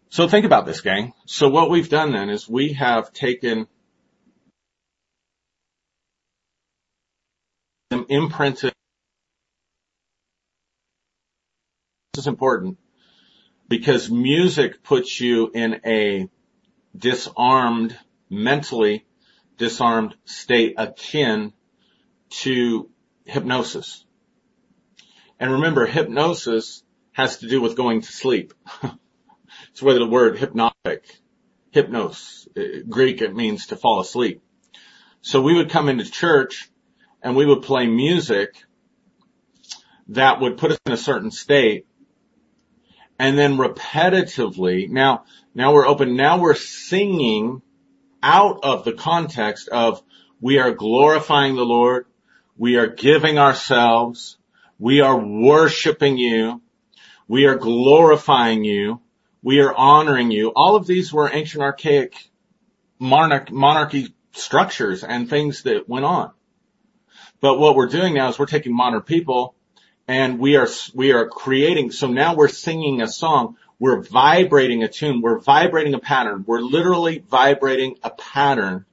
[0.08, 1.12] So think about this, gang.
[1.26, 3.66] So what we've done then is we have taken
[7.90, 8.72] them imprinted.
[12.14, 12.78] This is important
[13.68, 16.30] because music puts you in a
[16.96, 17.96] disarmed,
[18.30, 19.04] mentally
[19.56, 21.52] disarmed state akin
[22.28, 22.90] to
[23.24, 24.04] hypnosis.
[25.38, 28.54] And remember, hypnosis has to do with going to sleep.
[29.70, 31.04] It's where the word hypnotic,
[31.74, 34.42] hypnos, uh, Greek, it means to fall asleep.
[35.20, 36.70] So we would come into church
[37.22, 38.54] and we would play music
[40.08, 41.86] that would put us in a certain state
[43.18, 47.62] and then repetitively, now, now we're open, now we're singing
[48.22, 50.02] out of the context of
[50.40, 52.06] we are glorifying the Lord,
[52.56, 54.36] we are giving ourselves,
[54.78, 56.60] we are worshiping you,
[57.28, 59.00] we are glorifying you,
[59.42, 60.52] we are honoring you.
[60.54, 62.14] All of these were ancient archaic
[62.98, 66.32] monarch, monarchy structures and things that went on.
[67.40, 69.54] But what we're doing now is we're taking modern people
[70.08, 73.56] and we are, we are creating, so now we're singing a song.
[73.78, 75.20] We're vibrating a tune.
[75.20, 76.44] We're vibrating a pattern.
[76.46, 78.86] We're literally vibrating a pattern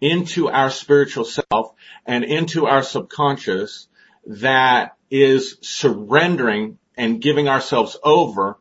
[0.00, 1.74] into our spiritual self
[2.06, 3.88] and into our subconscious
[4.26, 8.58] that is surrendering and giving ourselves over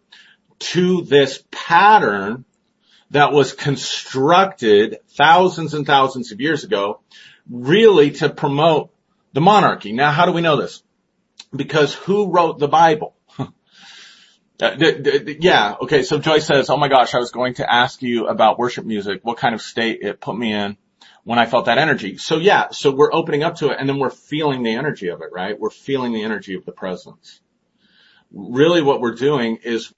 [0.60, 2.46] to this pattern
[3.12, 7.02] that was constructed thousands and thousands of years ago,
[7.50, 8.92] really to promote
[9.34, 9.92] the monarchy.
[9.92, 10.82] Now, how do we know this?
[11.54, 13.16] Because who wrote the Bible?
[14.62, 14.76] Uh,
[15.40, 18.60] yeah, okay, so Joyce says, oh my gosh, I was going to ask you about
[18.60, 20.78] worship music, what kind of state it put me in
[21.24, 22.18] when I felt that energy.
[22.18, 25.22] So yeah, so we're opening up to it and then we're feeling the energy of
[25.22, 25.60] it, right?
[25.60, 27.42] We're feeling the energy of the presence.
[28.32, 29.92] Really what we're doing is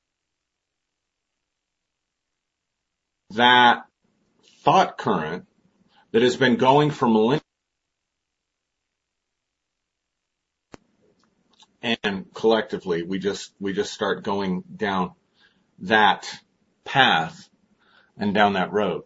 [3.31, 3.85] that
[4.63, 5.45] thought current
[6.11, 7.42] that has been going for millennia
[11.83, 15.11] and collectively we just we just start going down
[15.79, 16.27] that
[16.85, 17.49] path
[18.17, 19.03] and down that road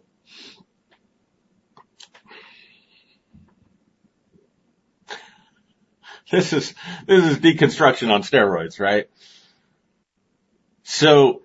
[6.30, 6.74] this is
[7.06, 9.10] this is deconstruction on steroids right
[10.82, 11.42] so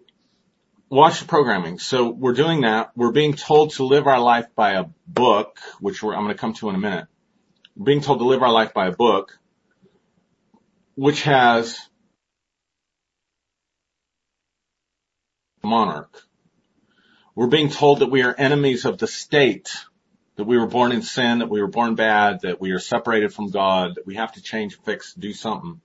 [0.93, 1.79] watch the programming.
[1.79, 2.91] So we're doing that.
[2.95, 6.53] We're being told to live our life by a book, which I'm going to come
[6.55, 7.07] to in a minute.
[7.75, 9.39] We're being told to live our life by a book,
[10.95, 11.79] which has
[15.63, 16.21] monarch.
[17.35, 19.71] We're being told that we are enemies of the state,
[20.35, 23.33] that we were born in sin, that we were born bad, that we are separated
[23.33, 25.81] from God, that we have to change, fix, do something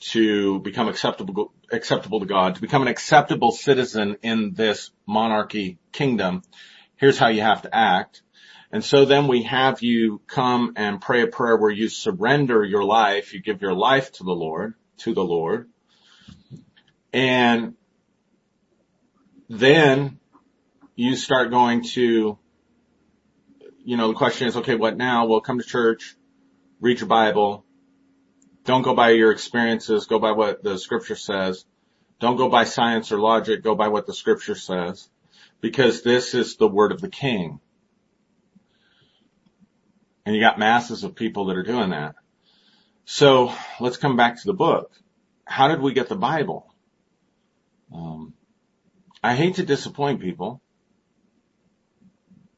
[0.00, 6.42] to become acceptable, acceptable to God, to become an acceptable citizen in this monarchy kingdom,
[6.96, 8.22] here's how you have to act.
[8.70, 12.84] And so then we have you come and pray a prayer where you surrender your
[12.84, 15.70] life, you give your life to the Lord, to the Lord.
[17.12, 17.74] And
[19.48, 20.18] then
[20.96, 22.38] you start going to,
[23.84, 25.26] you know, the question is, okay, what now?
[25.26, 26.16] Well, come to church,
[26.80, 27.64] read your Bible,
[28.68, 31.64] don't go by your experiences, go by what the scripture says.
[32.20, 35.08] Don't go by science or logic, go by what the scripture says.
[35.62, 37.60] Because this is the word of the king.
[40.28, 42.14] And you got masses of people that are doing that.
[43.06, 43.50] So
[43.80, 44.92] let's come back to the book.
[45.46, 46.66] How did we get the Bible?
[47.90, 48.34] Um,
[49.24, 50.60] I hate to disappoint people.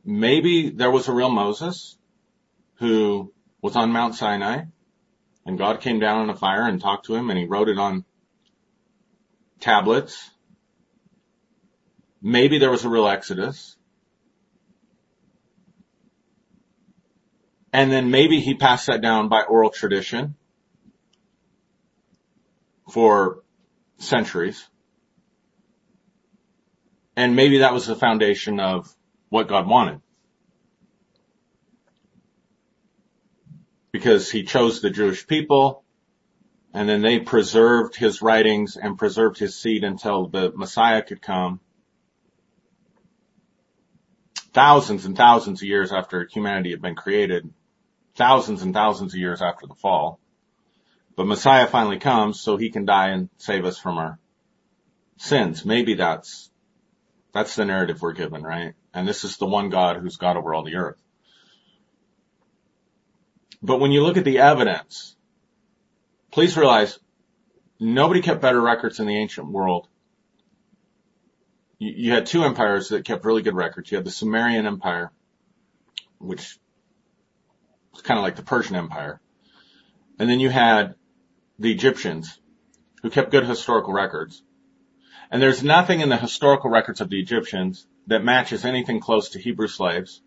[0.05, 1.97] Maybe there was a real Moses
[2.81, 4.65] who was on Mount Sinai
[5.47, 7.79] and God came down in a fire and talked to him and he wrote it
[7.79, 8.05] on
[9.61, 10.29] tablets.
[12.21, 13.77] Maybe there was a real exodus.
[17.73, 20.35] And then maybe he passed that down by oral tradition
[22.91, 23.43] for
[23.99, 24.67] centuries.
[27.17, 28.93] And maybe that was the foundation of
[29.29, 30.01] what God wanted.
[33.93, 35.85] Because he chose the Jewish people
[36.73, 41.61] and then they preserved his writings and preserved his seed until the Messiah could come.
[44.53, 47.53] Thousands and thousands of years after humanity had been created,
[48.17, 50.21] thousands and thousands of years after the fall.
[51.17, 54.19] But Messiah finally comes so he can die and save us from our
[55.19, 55.65] sins.
[55.65, 56.51] Maybe that's,
[57.33, 58.75] that's the narrative we're given, right?
[58.95, 61.01] And this is the one God who's God over all the earth.
[63.63, 65.15] But when you look at the evidence,
[66.31, 66.99] please realize
[67.79, 69.89] nobody kept better records in the ancient world.
[71.79, 73.91] You, you had two empires that kept really good records.
[73.91, 75.13] You had the Sumerian Empire,
[76.19, 76.59] which
[77.93, 79.21] was kind of like the Persian Empire.
[80.19, 80.95] And then you had
[81.59, 82.39] the Egyptians
[83.03, 84.43] who kept good historical records.
[85.31, 89.39] And there's nothing in the historical records of the Egyptians that matches anything close to
[89.39, 90.21] Hebrew slaves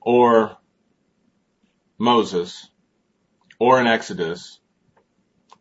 [0.00, 0.56] or
[1.98, 2.68] Moses
[3.58, 4.60] or an Exodus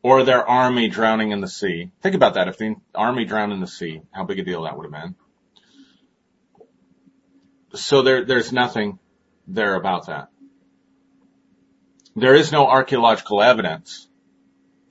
[0.02, 1.92] or their army drowning in the sea.
[2.02, 2.48] Think about that.
[2.48, 5.16] If the army drowned in the sea, how big a deal that would have been.
[7.74, 9.00] So there, there's nothing
[9.48, 10.30] there about that.
[12.20, 14.08] There is no archaeological evidence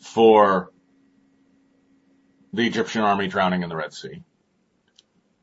[0.01, 0.73] for
[2.55, 4.23] the Egyptian army drowning in the Red Sea.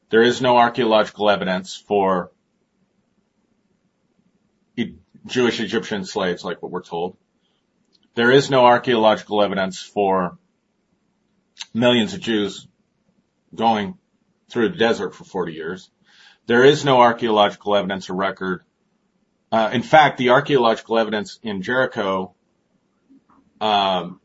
[0.09, 2.31] There is no archaeological evidence for
[5.27, 7.17] Jewish Egyptian slaves like what we're told.
[8.15, 10.37] There is no archaeological evidence for
[11.73, 12.67] millions of Jews
[13.53, 13.97] going
[14.49, 15.89] through the desert for 40 years.
[16.47, 18.63] There is no archaeological evidence or record.
[19.55, 22.35] Uh, in fact, the archaeological evidence in Jericho,
[23.61, 24.19] um,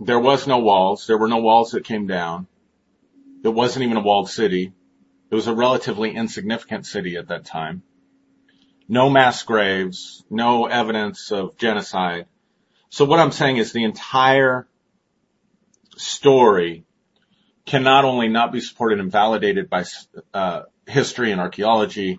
[0.00, 1.06] there was no walls.
[1.06, 2.48] There were no walls that came down.
[3.44, 4.72] It wasn't even a walled city.
[5.30, 7.84] It was a relatively insignificant city at that time.
[8.88, 12.26] No mass graves, no evidence of genocide.
[12.88, 14.66] So what I'm saying is the entire
[15.96, 16.84] story
[17.66, 19.84] can not only not be supported and validated by
[20.34, 22.18] uh, history and archaeology,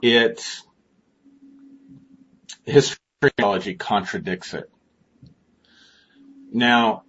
[0.00, 0.42] it
[2.64, 4.70] history contradicts it.
[6.52, 7.02] Now,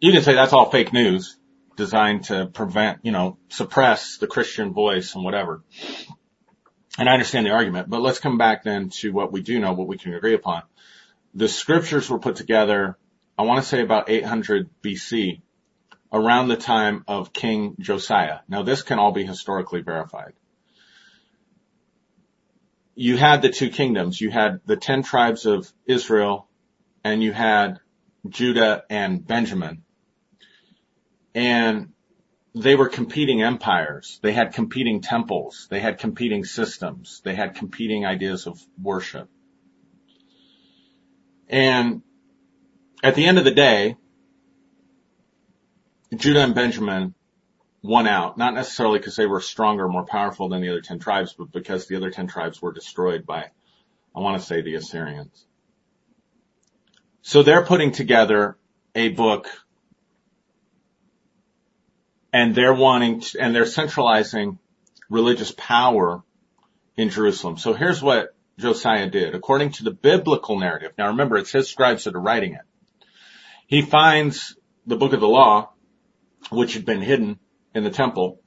[0.00, 1.36] you can say that's all fake news
[1.76, 5.62] designed to prevent, you know, suppress the Christian voice and whatever.
[6.98, 9.72] And I understand the argument, but let's come back then to what we do know,
[9.72, 10.62] what we can agree upon
[11.34, 12.96] the scriptures were put together,
[13.38, 15.40] I want to say about 800 BC,
[16.12, 18.40] around the time of King Josiah.
[18.48, 20.32] Now this can all be historically verified.
[23.00, 24.20] You had the two kingdoms.
[24.20, 26.50] You had the 10 tribes of Israel
[27.02, 27.80] and you had
[28.28, 29.84] Judah and Benjamin.
[31.34, 31.94] And
[32.54, 34.20] they were competing empires.
[34.22, 35.66] They had competing temples.
[35.70, 37.22] They had competing systems.
[37.24, 39.30] They had competing ideas of worship.
[41.48, 42.02] And
[43.02, 43.96] at the end of the day,
[46.14, 47.14] Judah and Benjamin
[47.82, 51.34] won out, not necessarily because they were stronger, more powerful than the other 10 tribes,
[51.36, 53.46] but because the other 10 tribes were destroyed by,
[54.14, 55.46] I want to say the Assyrians.
[57.22, 58.56] So they're putting together
[58.94, 59.48] a book
[62.32, 64.58] and they're wanting to, and they're centralizing
[65.08, 66.22] religious power
[66.96, 67.56] in Jerusalem.
[67.56, 70.92] So here's what Josiah did, according to the biblical narrative.
[70.96, 72.62] Now remember, it's his scribes that are writing it.
[73.66, 74.56] He finds
[74.86, 75.72] the book of the law,
[76.50, 77.38] which had been hidden
[77.74, 78.40] in the temple,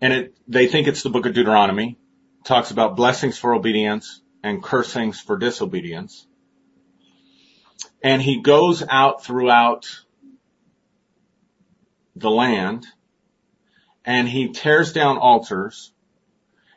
[0.00, 1.98] and it, they think it's the book of Deuteronomy,
[2.44, 6.26] talks about blessings for obedience and cursings for disobedience.
[8.02, 9.86] And he goes out throughout
[12.16, 12.86] the land
[14.04, 15.92] and he tears down altars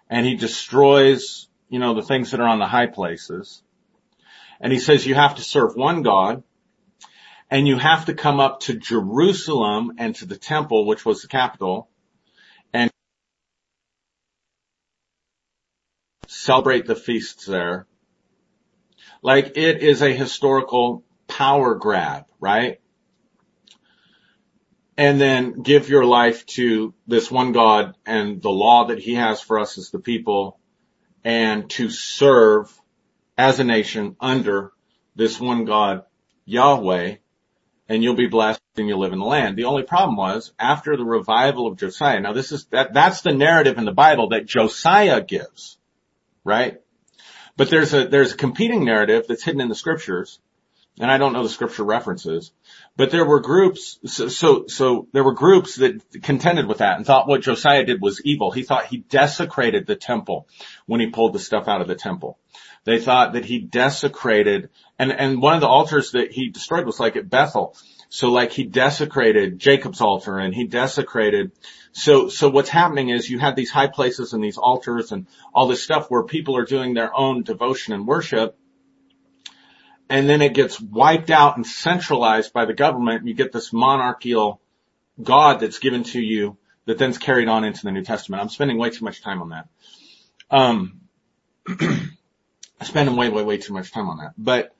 [0.08, 3.62] and he destroys you know, the things that are on the high places.
[4.60, 6.44] And he says you have to serve one God
[7.56, 11.30] and you have to come up to Jerusalem and to the temple, which was the
[11.30, 11.90] capital,
[12.74, 12.92] and
[16.28, 17.88] celebrate the feasts there.
[19.22, 22.82] Like it is a historical power grab, right?
[24.98, 29.40] And then give your life to this one God and the law that he has
[29.40, 30.60] for us as the people
[31.24, 32.78] and to serve
[33.38, 34.74] as a nation under
[35.16, 36.04] this one God,
[36.44, 37.16] Yahweh,
[37.88, 39.58] and you'll be blessed and you'll live in the land.
[39.58, 42.20] The only problem was after the revival of Josiah.
[42.20, 45.78] Now this is, that, that's the narrative in the Bible that Josiah gives,
[46.44, 46.82] right?
[47.58, 50.40] But there's a, there's a competing narrative that's hidden in the scriptures
[51.00, 52.52] and I don't know the scripture references,
[52.96, 57.06] but there were groups, so, so, so there were groups that contended with that and
[57.06, 58.52] thought what Josiah did was evil.
[58.52, 60.48] He thought he desecrated the temple
[60.86, 62.40] when he pulled the stuff out of the temple.
[62.86, 67.00] They thought that he desecrated, and, and one of the altars that he destroyed was
[67.00, 67.76] like at Bethel.
[68.10, 71.52] So like he desecrated Jacob's altar and he desecrated.
[71.92, 75.68] So, so what's happening is you have these high places and these altars and all
[75.68, 78.58] this stuff where people are doing their own devotion and worship.
[80.08, 84.62] And then it gets wiped out and centralized by the government you get this monarchical
[85.22, 88.42] God that's given to you that then's carried on into the New Testament.
[88.42, 89.68] I'm spending way too much time on that.
[90.52, 91.02] Um,
[92.84, 94.34] spending way, way, way too much time on that.
[94.38, 94.76] But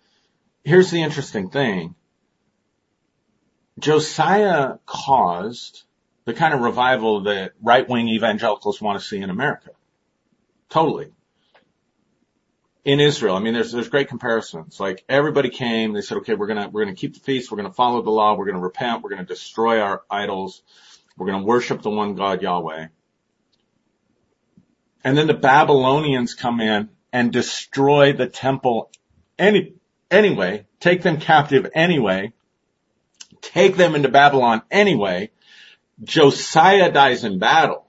[0.64, 1.96] here's the interesting thing.
[3.80, 5.84] Josiah caused
[6.26, 9.72] the kind of revival that right-wing evangelicals want to see in America.
[10.70, 11.12] Totally.
[12.84, 14.80] In Israel, I mean, there's, there's great comparisons.
[14.80, 17.74] Like everybody came, they said, okay, we're gonna, we're gonna keep the feast, we're gonna
[17.74, 20.62] follow the law, we're gonna repent, we're gonna destroy our idols,
[21.18, 22.88] we're gonna worship the one God Yahweh.
[25.04, 28.92] And then the Babylonians come in and destroy the temple
[29.40, 29.74] any,
[30.12, 32.34] anyway, take them captive anyway,
[33.40, 35.32] take them into Babylon anyway.
[36.04, 37.88] Josiah dies in battle.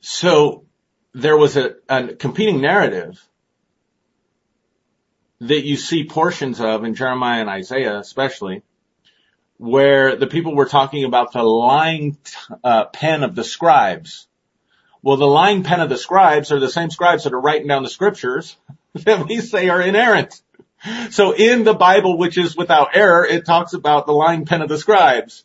[0.00, 0.64] So
[1.12, 3.24] there was a, a competing narrative
[5.42, 8.62] that you see portions of in Jeremiah and Isaiah especially,
[9.58, 12.18] where the people were talking about the lying
[12.64, 14.26] uh, pen of the scribes.
[15.04, 17.82] Well, the lying pen of the scribes are the same scribes that are writing down
[17.82, 18.56] the scriptures
[18.94, 20.40] that we say are inerrant.
[21.10, 24.70] So in the Bible, which is without error, it talks about the lying pen of
[24.70, 25.44] the scribes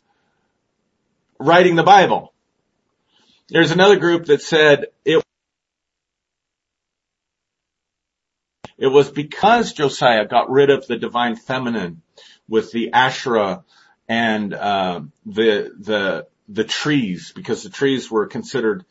[1.38, 2.32] writing the Bible.
[3.50, 5.22] There's another group that said it
[8.78, 12.00] It was because Josiah got rid of the divine feminine
[12.48, 13.64] with the Asherah
[14.08, 18.86] and uh, the the the trees, because the trees were considered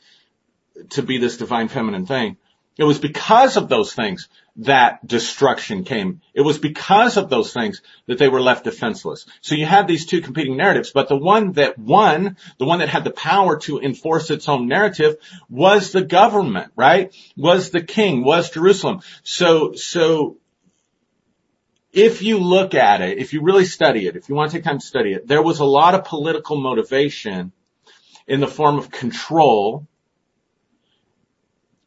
[0.91, 2.37] to be this divine feminine thing.
[2.77, 6.21] It was because of those things that destruction came.
[6.33, 9.25] It was because of those things that they were left defenseless.
[9.41, 12.87] So you have these two competing narratives, but the one that won, the one that
[12.87, 15.17] had the power to enforce its own narrative
[15.49, 17.13] was the government, right?
[17.35, 19.01] Was the king, was Jerusalem.
[19.23, 20.37] So, so
[21.91, 24.63] if you look at it, if you really study it, if you want to take
[24.63, 27.51] time to study it, there was a lot of political motivation
[28.25, 29.85] in the form of control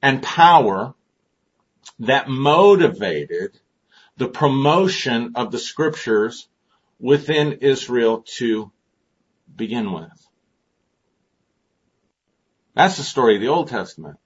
[0.03, 0.95] and power
[2.01, 3.59] that motivated
[4.17, 6.49] the promotion of the scriptures
[6.99, 8.71] within Israel to
[9.55, 10.29] begin with.
[12.75, 14.19] That's the story of the Old Testament.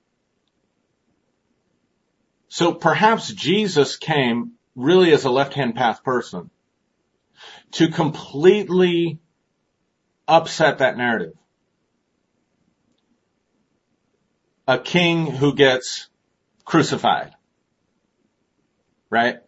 [2.48, 6.50] So perhaps Jesus came really as a left-hand path person
[7.72, 9.18] to completely
[10.28, 11.34] upset that narrative.
[14.66, 16.08] A king who gets
[16.64, 17.32] crucified.
[19.10, 19.38] Right?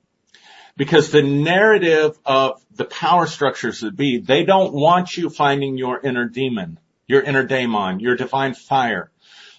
[0.76, 6.00] Because the narrative of the power structures would be, they don't want you finding your
[6.00, 9.10] inner demon, your inner daemon, your divine fire.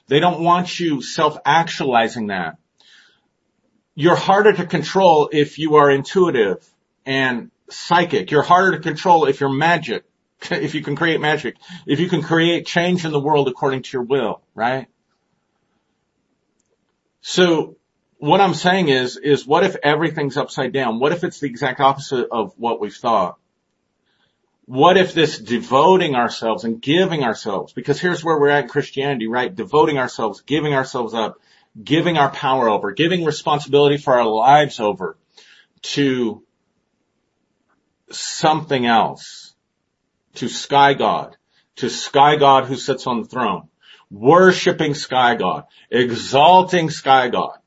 [0.07, 2.57] They don't want you self-actualizing that.
[3.95, 6.65] You're harder to control if you are intuitive
[7.05, 8.31] and psychic.
[8.31, 10.05] You're harder to control if you're magic,
[10.51, 13.89] if you can create magic, if you can create change in the world according to
[13.91, 14.87] your will, right?
[17.21, 17.77] So
[18.17, 20.99] what I'm saying is, is what if everything's upside down?
[20.99, 23.37] What if it's the exact opposite of what we've thought?
[24.65, 29.27] What if this devoting ourselves and giving ourselves, because here's where we're at in Christianity,
[29.27, 29.53] right?
[29.53, 31.39] Devoting ourselves, giving ourselves up,
[31.81, 35.17] giving our power over, giving responsibility for our lives over
[35.81, 36.43] to
[38.11, 39.55] something else,
[40.35, 41.35] to sky God,
[41.77, 43.69] to sky God who sits on the throne
[44.09, 47.59] worshiping sky god, exalting sky god,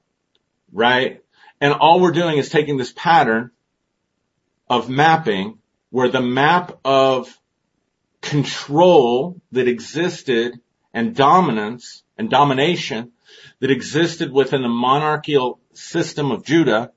[0.72, 1.22] right?
[1.60, 3.50] And all we're doing is taking this pattern
[4.68, 5.58] of mapping
[5.90, 7.38] where the map of
[8.20, 10.58] control that existed
[10.94, 13.12] and dominance and domination
[13.60, 16.92] that existed within the monarchical system of Judah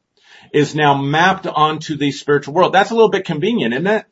[0.53, 2.73] is now mapped onto the spiritual world.
[2.73, 4.05] That's a little bit convenient, isn't it?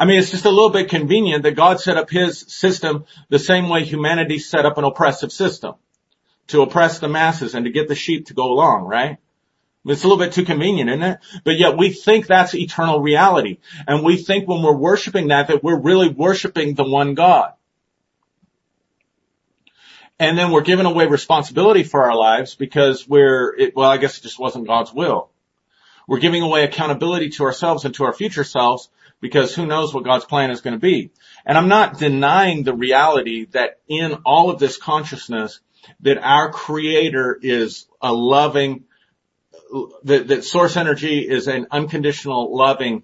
[0.00, 3.38] I mean, it's just a little bit convenient that God set up his system the
[3.38, 5.74] same way humanity set up an oppressive system
[6.46, 9.18] to oppress the masses and to get the sheep to go along, right?
[9.84, 11.18] It's a little bit too convenient, isn't it?
[11.44, 13.58] But yet we think that's eternal reality.
[13.86, 17.52] And we think when we're worshiping that, that we're really worshiping the one God.
[20.18, 24.16] And then we're giving away responsibility for our lives because we're, it, well, I guess
[24.16, 25.28] it just wasn't God's will.
[26.08, 28.88] We're giving away accountability to ourselves and to our future selves
[29.20, 31.10] because who knows what God's plan is going to be.
[31.44, 35.60] And I'm not denying the reality that in all of this consciousness
[36.00, 38.84] that our creator is a loving,
[40.04, 43.02] that, that source energy is an unconditional loving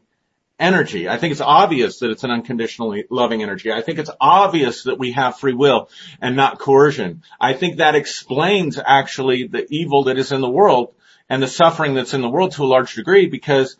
[0.59, 1.09] energy.
[1.09, 3.73] I think it's obvious that it's an unconditionally loving energy.
[3.73, 5.91] I think it's obvious that we have free will
[6.21, 7.23] and not coercion.
[7.39, 10.95] I think that explains actually the evil that is in the world
[11.29, 13.77] and the suffering that's in the world to a large degree because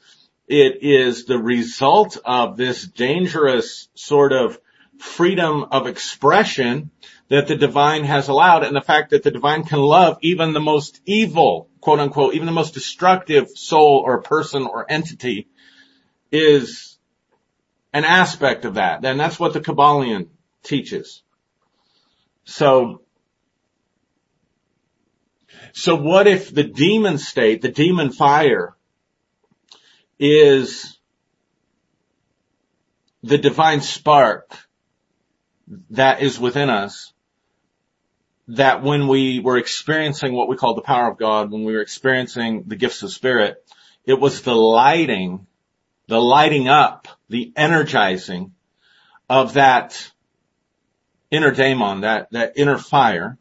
[0.49, 4.59] it is the result of this dangerous sort of
[4.99, 6.91] freedom of expression
[7.29, 10.61] that the divine has allowed and the fact that the divine can love even the
[10.61, 15.49] most evil, quote unquote, even the most destructive soul or person or entity
[16.31, 16.99] is
[17.93, 19.05] an aspect of that.
[19.05, 20.29] And that's what the Kybalion
[20.63, 21.23] teaches.
[22.45, 23.03] So,
[25.73, 28.76] so what if the demon state, the demon fire
[30.19, 30.99] is
[33.23, 34.57] the divine spark
[35.91, 37.13] that is within us
[38.49, 41.81] that when we were experiencing what we call the power of God, when we were
[41.81, 43.57] experiencing the gifts of spirit,
[44.05, 45.47] it was the lighting,
[46.07, 48.53] the lighting up, the energizing
[49.29, 50.13] of that
[51.31, 53.37] inner daemon, that, that inner fire,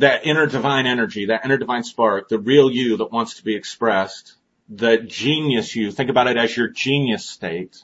[0.00, 3.54] that inner divine energy, that inner divine spark, the real you that wants to be
[3.54, 4.34] expressed,
[4.68, 7.82] the genius you, think about it as your genius state,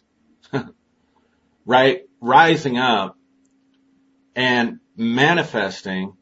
[1.66, 2.02] right?
[2.20, 3.18] Rising up
[4.34, 6.14] and manifesting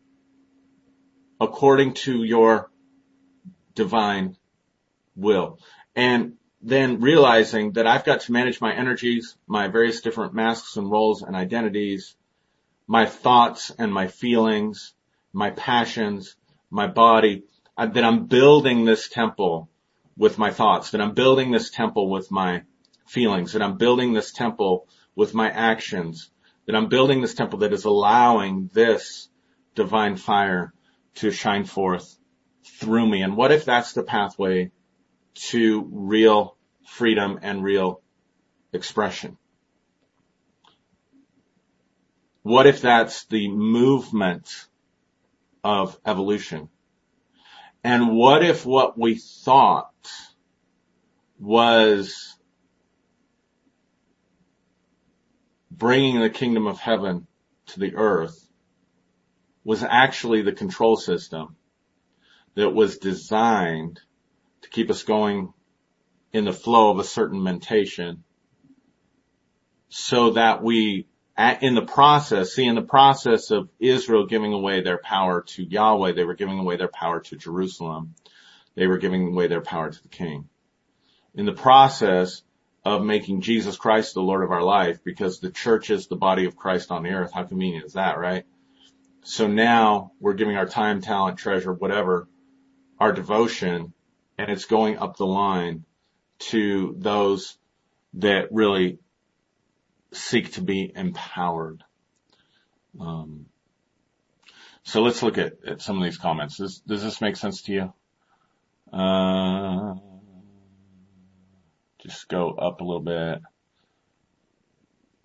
[1.41, 2.71] according to your
[3.75, 4.37] divine
[5.15, 5.61] will.
[5.95, 10.91] And then realizing that I've got to manage my energies, my various different masks and
[10.91, 12.17] roles and identities,
[12.89, 14.94] my thoughts and my feelings,
[15.35, 16.37] my passions,
[16.71, 17.45] my body,
[17.77, 19.69] uh, that I'm building this temple
[20.17, 22.63] with my thoughts, that I'm building this temple with my
[23.07, 26.31] feelings, that I'm building this temple with my actions,
[26.67, 29.29] that I'm building this temple that is allowing this
[29.75, 30.73] divine fire
[31.17, 32.17] to shine forth
[32.65, 33.23] through me.
[33.23, 34.71] And what if that's the pathway
[35.35, 36.57] to real
[36.87, 38.01] freedom and real
[38.73, 39.37] expression?
[42.43, 44.69] What if that's the movement
[45.65, 46.69] of evolution?
[47.83, 49.91] And what if what we thought
[51.41, 52.37] was
[55.71, 57.27] bringing the kingdom of heaven
[57.67, 58.49] to the earth
[59.65, 61.57] was actually the control system
[62.55, 64.01] that was designed
[64.63, 65.53] to keep us going
[66.33, 68.23] in the flow of a certain mentation
[69.89, 71.07] so that we
[71.37, 76.13] in the process, see in the process of Israel giving away their power to Yahweh,
[76.13, 78.15] they were giving away their power to Jerusalem.
[78.77, 80.49] They were giving away their power to the king.
[81.35, 82.43] In the process,
[82.85, 86.45] of making Jesus Christ the Lord of our life because the church is the body
[86.45, 87.33] of Christ on the earth.
[87.33, 88.45] How convenient is that, right?
[89.23, 92.29] So now we're giving our time, talent, treasure, whatever,
[93.01, 93.95] our devotion,
[94.37, 95.85] and it's going up the line
[96.41, 97.57] to those
[98.15, 98.99] that really
[100.15, 101.83] seek to be empowered.
[103.01, 103.47] Um,
[104.83, 106.59] so let's look at, at some of these comments.
[106.59, 107.93] Does, does this make sense to you?
[108.93, 109.95] Uh,
[111.99, 113.41] just go up a little bit.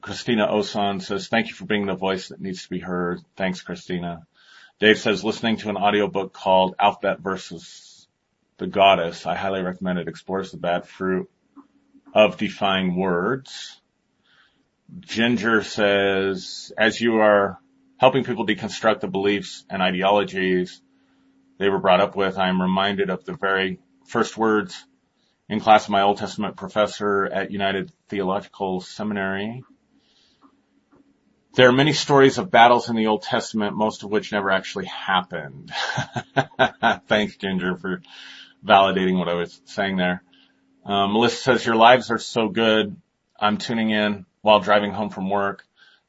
[0.02, 3.20] Christina Osan says, thank you for being the voice that needs to be heard.
[3.36, 4.26] Thanks, Christina.
[4.80, 8.08] Dave says, listening to an audiobook called Alphabet versus
[8.58, 9.26] the Goddess.
[9.26, 10.08] I highly recommend it.
[10.08, 11.30] Explores the bad fruit
[12.14, 13.82] of defying words.
[15.00, 17.60] Ginger says, as you are
[17.98, 20.82] helping people deconstruct the beliefs and ideologies
[21.58, 24.86] they were brought up with, I am reminded of the very first words
[25.48, 29.64] in class of my Old Testament professor at United Theological Seminary.
[31.56, 34.86] There are many stories of battles in the Old Testament, most of which never actually
[34.86, 35.72] happened.
[37.08, 38.02] Thanks, Ginger, for
[38.64, 40.24] validating what I was saying there.
[40.86, 42.96] Um, Melissa says, your lives are so good.
[43.40, 45.66] I'm tuning in while driving home from work.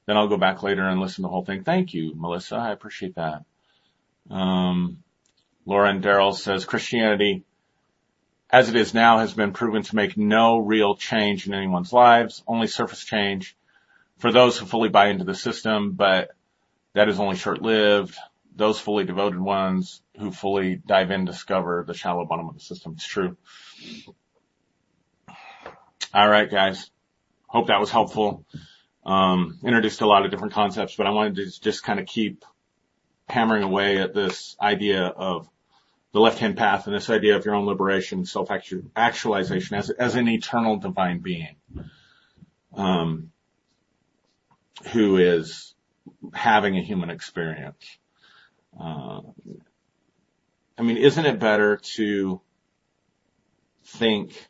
[0.07, 1.65] Then I'll go back later and listen to the whole thing.
[1.65, 2.57] Thank you, Melissa.
[2.57, 3.45] I appreciate that.
[4.31, 5.03] Um,
[5.67, 7.45] Lauren Darrell says Christianity
[8.53, 12.43] as it is now has been proven to make no real change in anyone's lives,
[12.47, 13.57] only surface change
[14.19, 16.31] for those who fully buy into the system, but
[16.95, 18.17] that is only short lived.
[18.55, 22.95] Those fully devoted ones who fully dive in discover the shallow bottom of the system.
[22.97, 23.37] It's true.
[26.13, 26.91] All right, guys.
[27.51, 28.47] Hope that was helpful.
[29.05, 32.45] Um, introduced a lot of different concepts, but I wanted to just kind of keep
[33.29, 35.49] hammering away at this idea of
[36.13, 40.77] the left-hand path and this idea of your own liberation, self-actualization as, as an eternal
[40.77, 41.57] divine being,
[42.77, 43.33] um,
[44.93, 45.75] who is
[46.33, 47.85] having a human experience.
[48.81, 49.23] Uh,
[50.79, 52.41] I mean, isn't it better to
[53.85, 54.50] think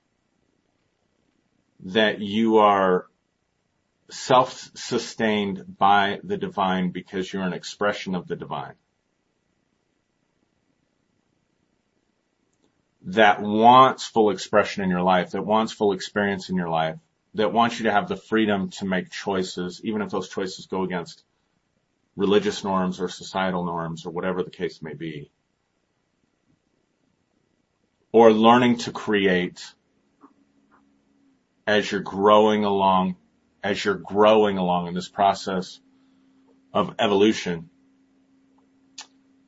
[1.85, 3.07] that you are
[4.11, 8.75] self-sustained by the divine because you're an expression of the divine?
[13.03, 16.97] that wants full expression in your life, that wants full experience in your life,
[17.35, 20.85] that wants you to have the freedom to make choices, even if those choices go
[20.85, 21.25] against
[22.17, 25.31] religious norms or societal norms or whatever the case may be.
[28.13, 29.65] Or learning to create
[31.71, 33.15] as you're growing along,
[33.63, 35.79] as you're growing along in this process
[36.75, 37.71] of evolution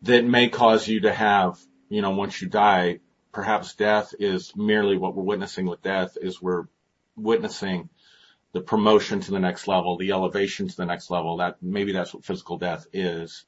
[0.03, 1.59] that may cause you to have,
[1.89, 3.01] you know, once you die,
[3.33, 6.67] perhaps death is merely what we're witnessing with death is we're
[7.17, 7.89] witnessing
[8.53, 11.39] the promotion to the next level, the elevation to the next level.
[11.39, 13.45] That maybe that's what physical death is.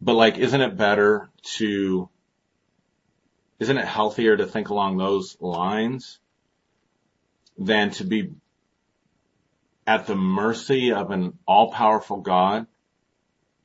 [0.00, 2.08] But like, isn't it better to,
[3.58, 6.19] isn't it healthier to think along those lines
[7.60, 8.32] than to be
[9.86, 12.66] at the mercy of an all powerful God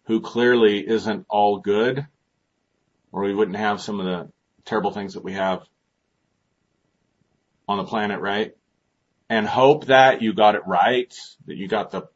[0.03, 2.05] who clearly isn't all good
[3.11, 4.29] or we wouldn't have some of the
[4.65, 5.63] terrible things that we have
[7.69, 8.55] on the planet, right?
[9.29, 11.13] And hope that you got it right,
[11.47, 12.09] that you got the,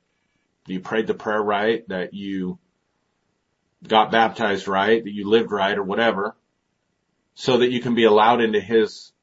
[0.68, 2.60] you prayed the prayer right, that you
[3.88, 6.36] got baptized right, that you lived right or whatever,
[7.36, 9.14] so that you can be allowed into his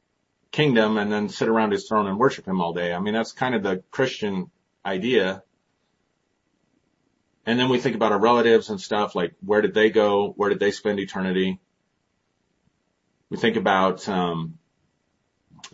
[0.57, 2.95] kingdom and then sit around his throne and worship him all day.
[2.95, 4.51] I mean, that's kind of the Christian
[4.87, 5.43] idea.
[7.45, 10.33] And then we think about our relatives and stuff like where did they go?
[10.35, 11.61] Where did they spend eternity?
[13.29, 14.59] We think about um,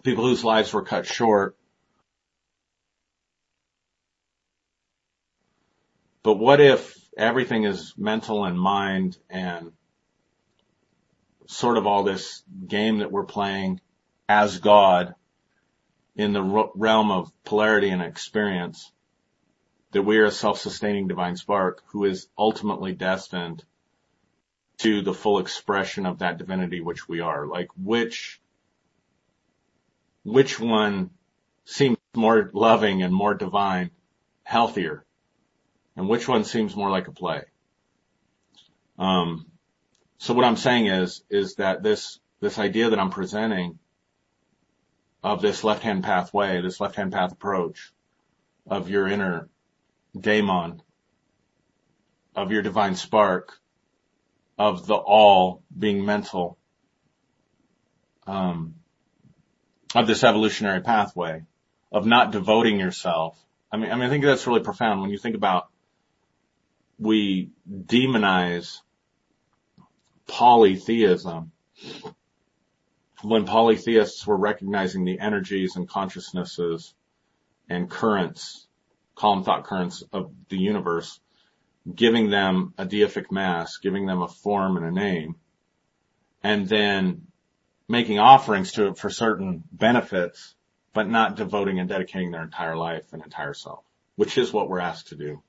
[0.02, 1.56] people whose lives were cut short.
[6.24, 9.70] But what if everything is mental and mind and
[11.46, 13.80] sort of all this game that we're playing
[14.28, 15.14] as God
[16.14, 18.92] in the realm of polarity and experience,
[19.92, 23.64] that we are a self-sustaining divine spark who is ultimately destined
[24.78, 27.46] to the full expression of that divinity which we are?
[27.46, 28.40] Like which,
[30.24, 31.10] which one
[31.64, 33.90] seems more loving and more divine,
[34.42, 35.04] healthier?
[35.96, 37.44] And which one seems more like a play?
[38.98, 39.46] Um,
[40.18, 43.78] so what I'm saying is, is that this, this idea that I'm presenting
[45.22, 47.92] of this left-hand pathway, this left-hand path approach
[48.66, 49.48] of your inner
[50.18, 50.82] daemon,
[52.34, 53.58] of your divine spark,
[54.58, 56.58] of the all being mental,
[58.26, 58.74] um,
[59.94, 61.42] of this evolutionary pathway
[61.92, 63.38] of not devoting yourself.
[63.70, 65.68] I mean, I mean, I think that's really profound when you think about
[66.98, 68.80] we demonize
[70.26, 71.52] polytheism
[73.22, 76.94] when polytheists were recognizing the energies and consciousnesses
[77.68, 78.66] and currents,
[79.14, 81.20] calm thought currents of the universe
[81.94, 85.36] giving them a deific mass, giving them a form and a name,
[86.42, 87.26] and then
[87.88, 90.54] making offerings to it for certain benefits,
[90.92, 93.84] but not devoting and dedicating their entire life and entire self,
[94.16, 95.42] which is what we're asked to do.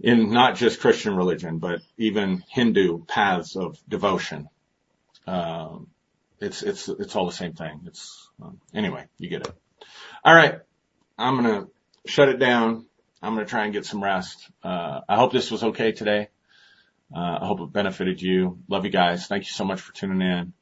[0.00, 4.48] In not just Christian religion, but even Hindu paths of devotion.
[5.26, 5.88] Um,
[6.40, 7.82] it's, it's, it's all the same thing.
[7.86, 9.54] It's, um, anyway, you get it.
[10.24, 10.60] All right.
[11.16, 11.68] I'm to
[12.06, 12.86] shut it down.
[13.22, 14.50] I'm to try and get some rest.
[14.62, 16.28] Uh, I hope this was okay today.
[17.14, 18.58] Uh, I hope it benefited you.
[18.68, 19.26] Love you guys.
[19.26, 20.52] Thank you so much for tuning in.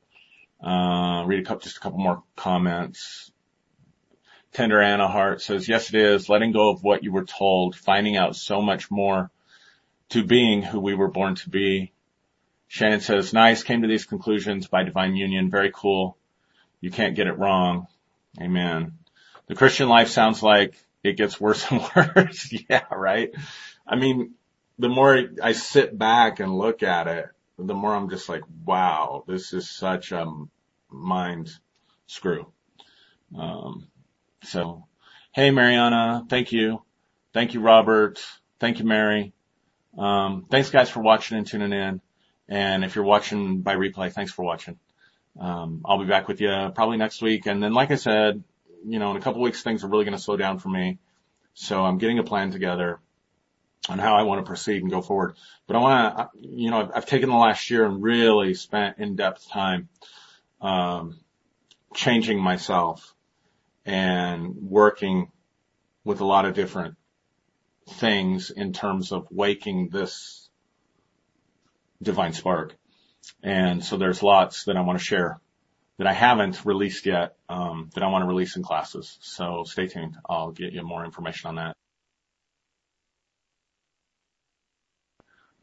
[0.65, 3.33] Uh, read a couple, just a couple more comments.
[4.53, 8.17] Tender Anna Hart says, yes, it is letting go of what you were told, finding
[8.17, 9.31] out so much more
[10.11, 11.91] to being who we were born to be.
[12.73, 13.62] Shannon says, nice.
[13.62, 15.51] Came to these conclusions by divine union.
[15.51, 16.16] Very cool.
[16.81, 17.87] You can't get it wrong.
[18.41, 18.95] Amen.
[19.47, 22.51] The Christian life sounds like it gets worse and worse.
[22.70, 23.31] yeah, right.
[23.87, 24.37] I mean,
[24.79, 27.27] the more I sit back and look at it,
[27.59, 30.33] the more I'm just like, wow, this is such a
[30.89, 31.51] mind
[32.07, 32.51] screw.
[33.39, 33.87] Um,
[34.45, 34.87] so,
[35.33, 36.81] hey, Mariana, thank you.
[37.35, 38.18] Thank you, Robert.
[38.61, 39.35] Thank you, Mary.
[39.99, 42.01] Um, thanks guys for watching and tuning in.
[42.49, 44.78] And if you're watching by replay, thanks for watching.
[45.38, 47.47] Um, I'll be back with you probably next week.
[47.47, 48.43] And then, like I said,
[48.86, 50.99] you know, in a couple weeks, things are really going to slow down for me.
[51.55, 53.01] So I'm getting a plan together
[53.88, 55.34] on how I want to proceed and go forward.
[55.66, 58.99] But I want to, you know, I've, I've taken the last year and really spent
[58.99, 59.88] in-depth time,
[60.61, 61.18] um,
[61.95, 63.14] changing myself
[63.84, 65.30] and working
[66.05, 66.97] with a lot of different
[67.88, 70.41] things in terms of waking this
[72.03, 72.75] divine spark.
[73.43, 75.41] And so there's lots that I want to share
[75.99, 79.19] that I haven't released yet, um, that I want to release in classes.
[79.21, 80.17] So stay tuned.
[80.29, 81.77] I'll get you more information on that.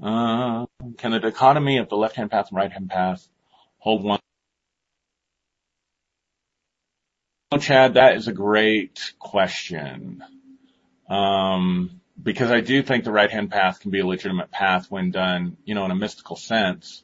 [0.02, 0.66] Uh,
[0.98, 3.28] can the dichotomy of the left-hand path and right-hand path
[3.80, 4.20] hold one?
[7.60, 10.24] Chad, that is a great question.
[11.10, 15.57] Um, because I do think the right-hand path can be a legitimate path when done,
[15.65, 17.03] you know, in a mystical sense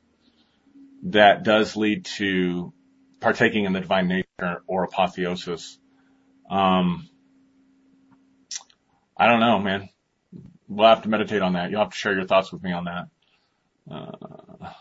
[1.04, 2.74] that does lead to
[3.20, 5.78] partaking in the divine nature or apotheosis.
[6.50, 7.10] Um,
[9.18, 9.90] I don't know, man.
[10.68, 11.70] We'll have to meditate on that.
[11.70, 13.08] You'll have to share your thoughts with me on that.
[13.90, 14.72] Uh,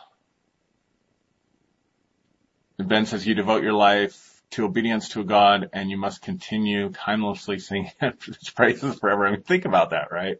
[2.78, 7.58] ben says you devote your life to obedience to God and you must continue timelessly
[7.58, 9.26] singing his praises forever.
[9.26, 10.38] I mean, think about that, right?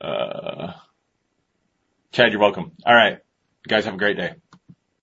[0.00, 0.72] Uh,
[2.12, 2.72] Chad, you're welcome.
[2.84, 3.14] All right.
[3.14, 4.34] You guys have a great day.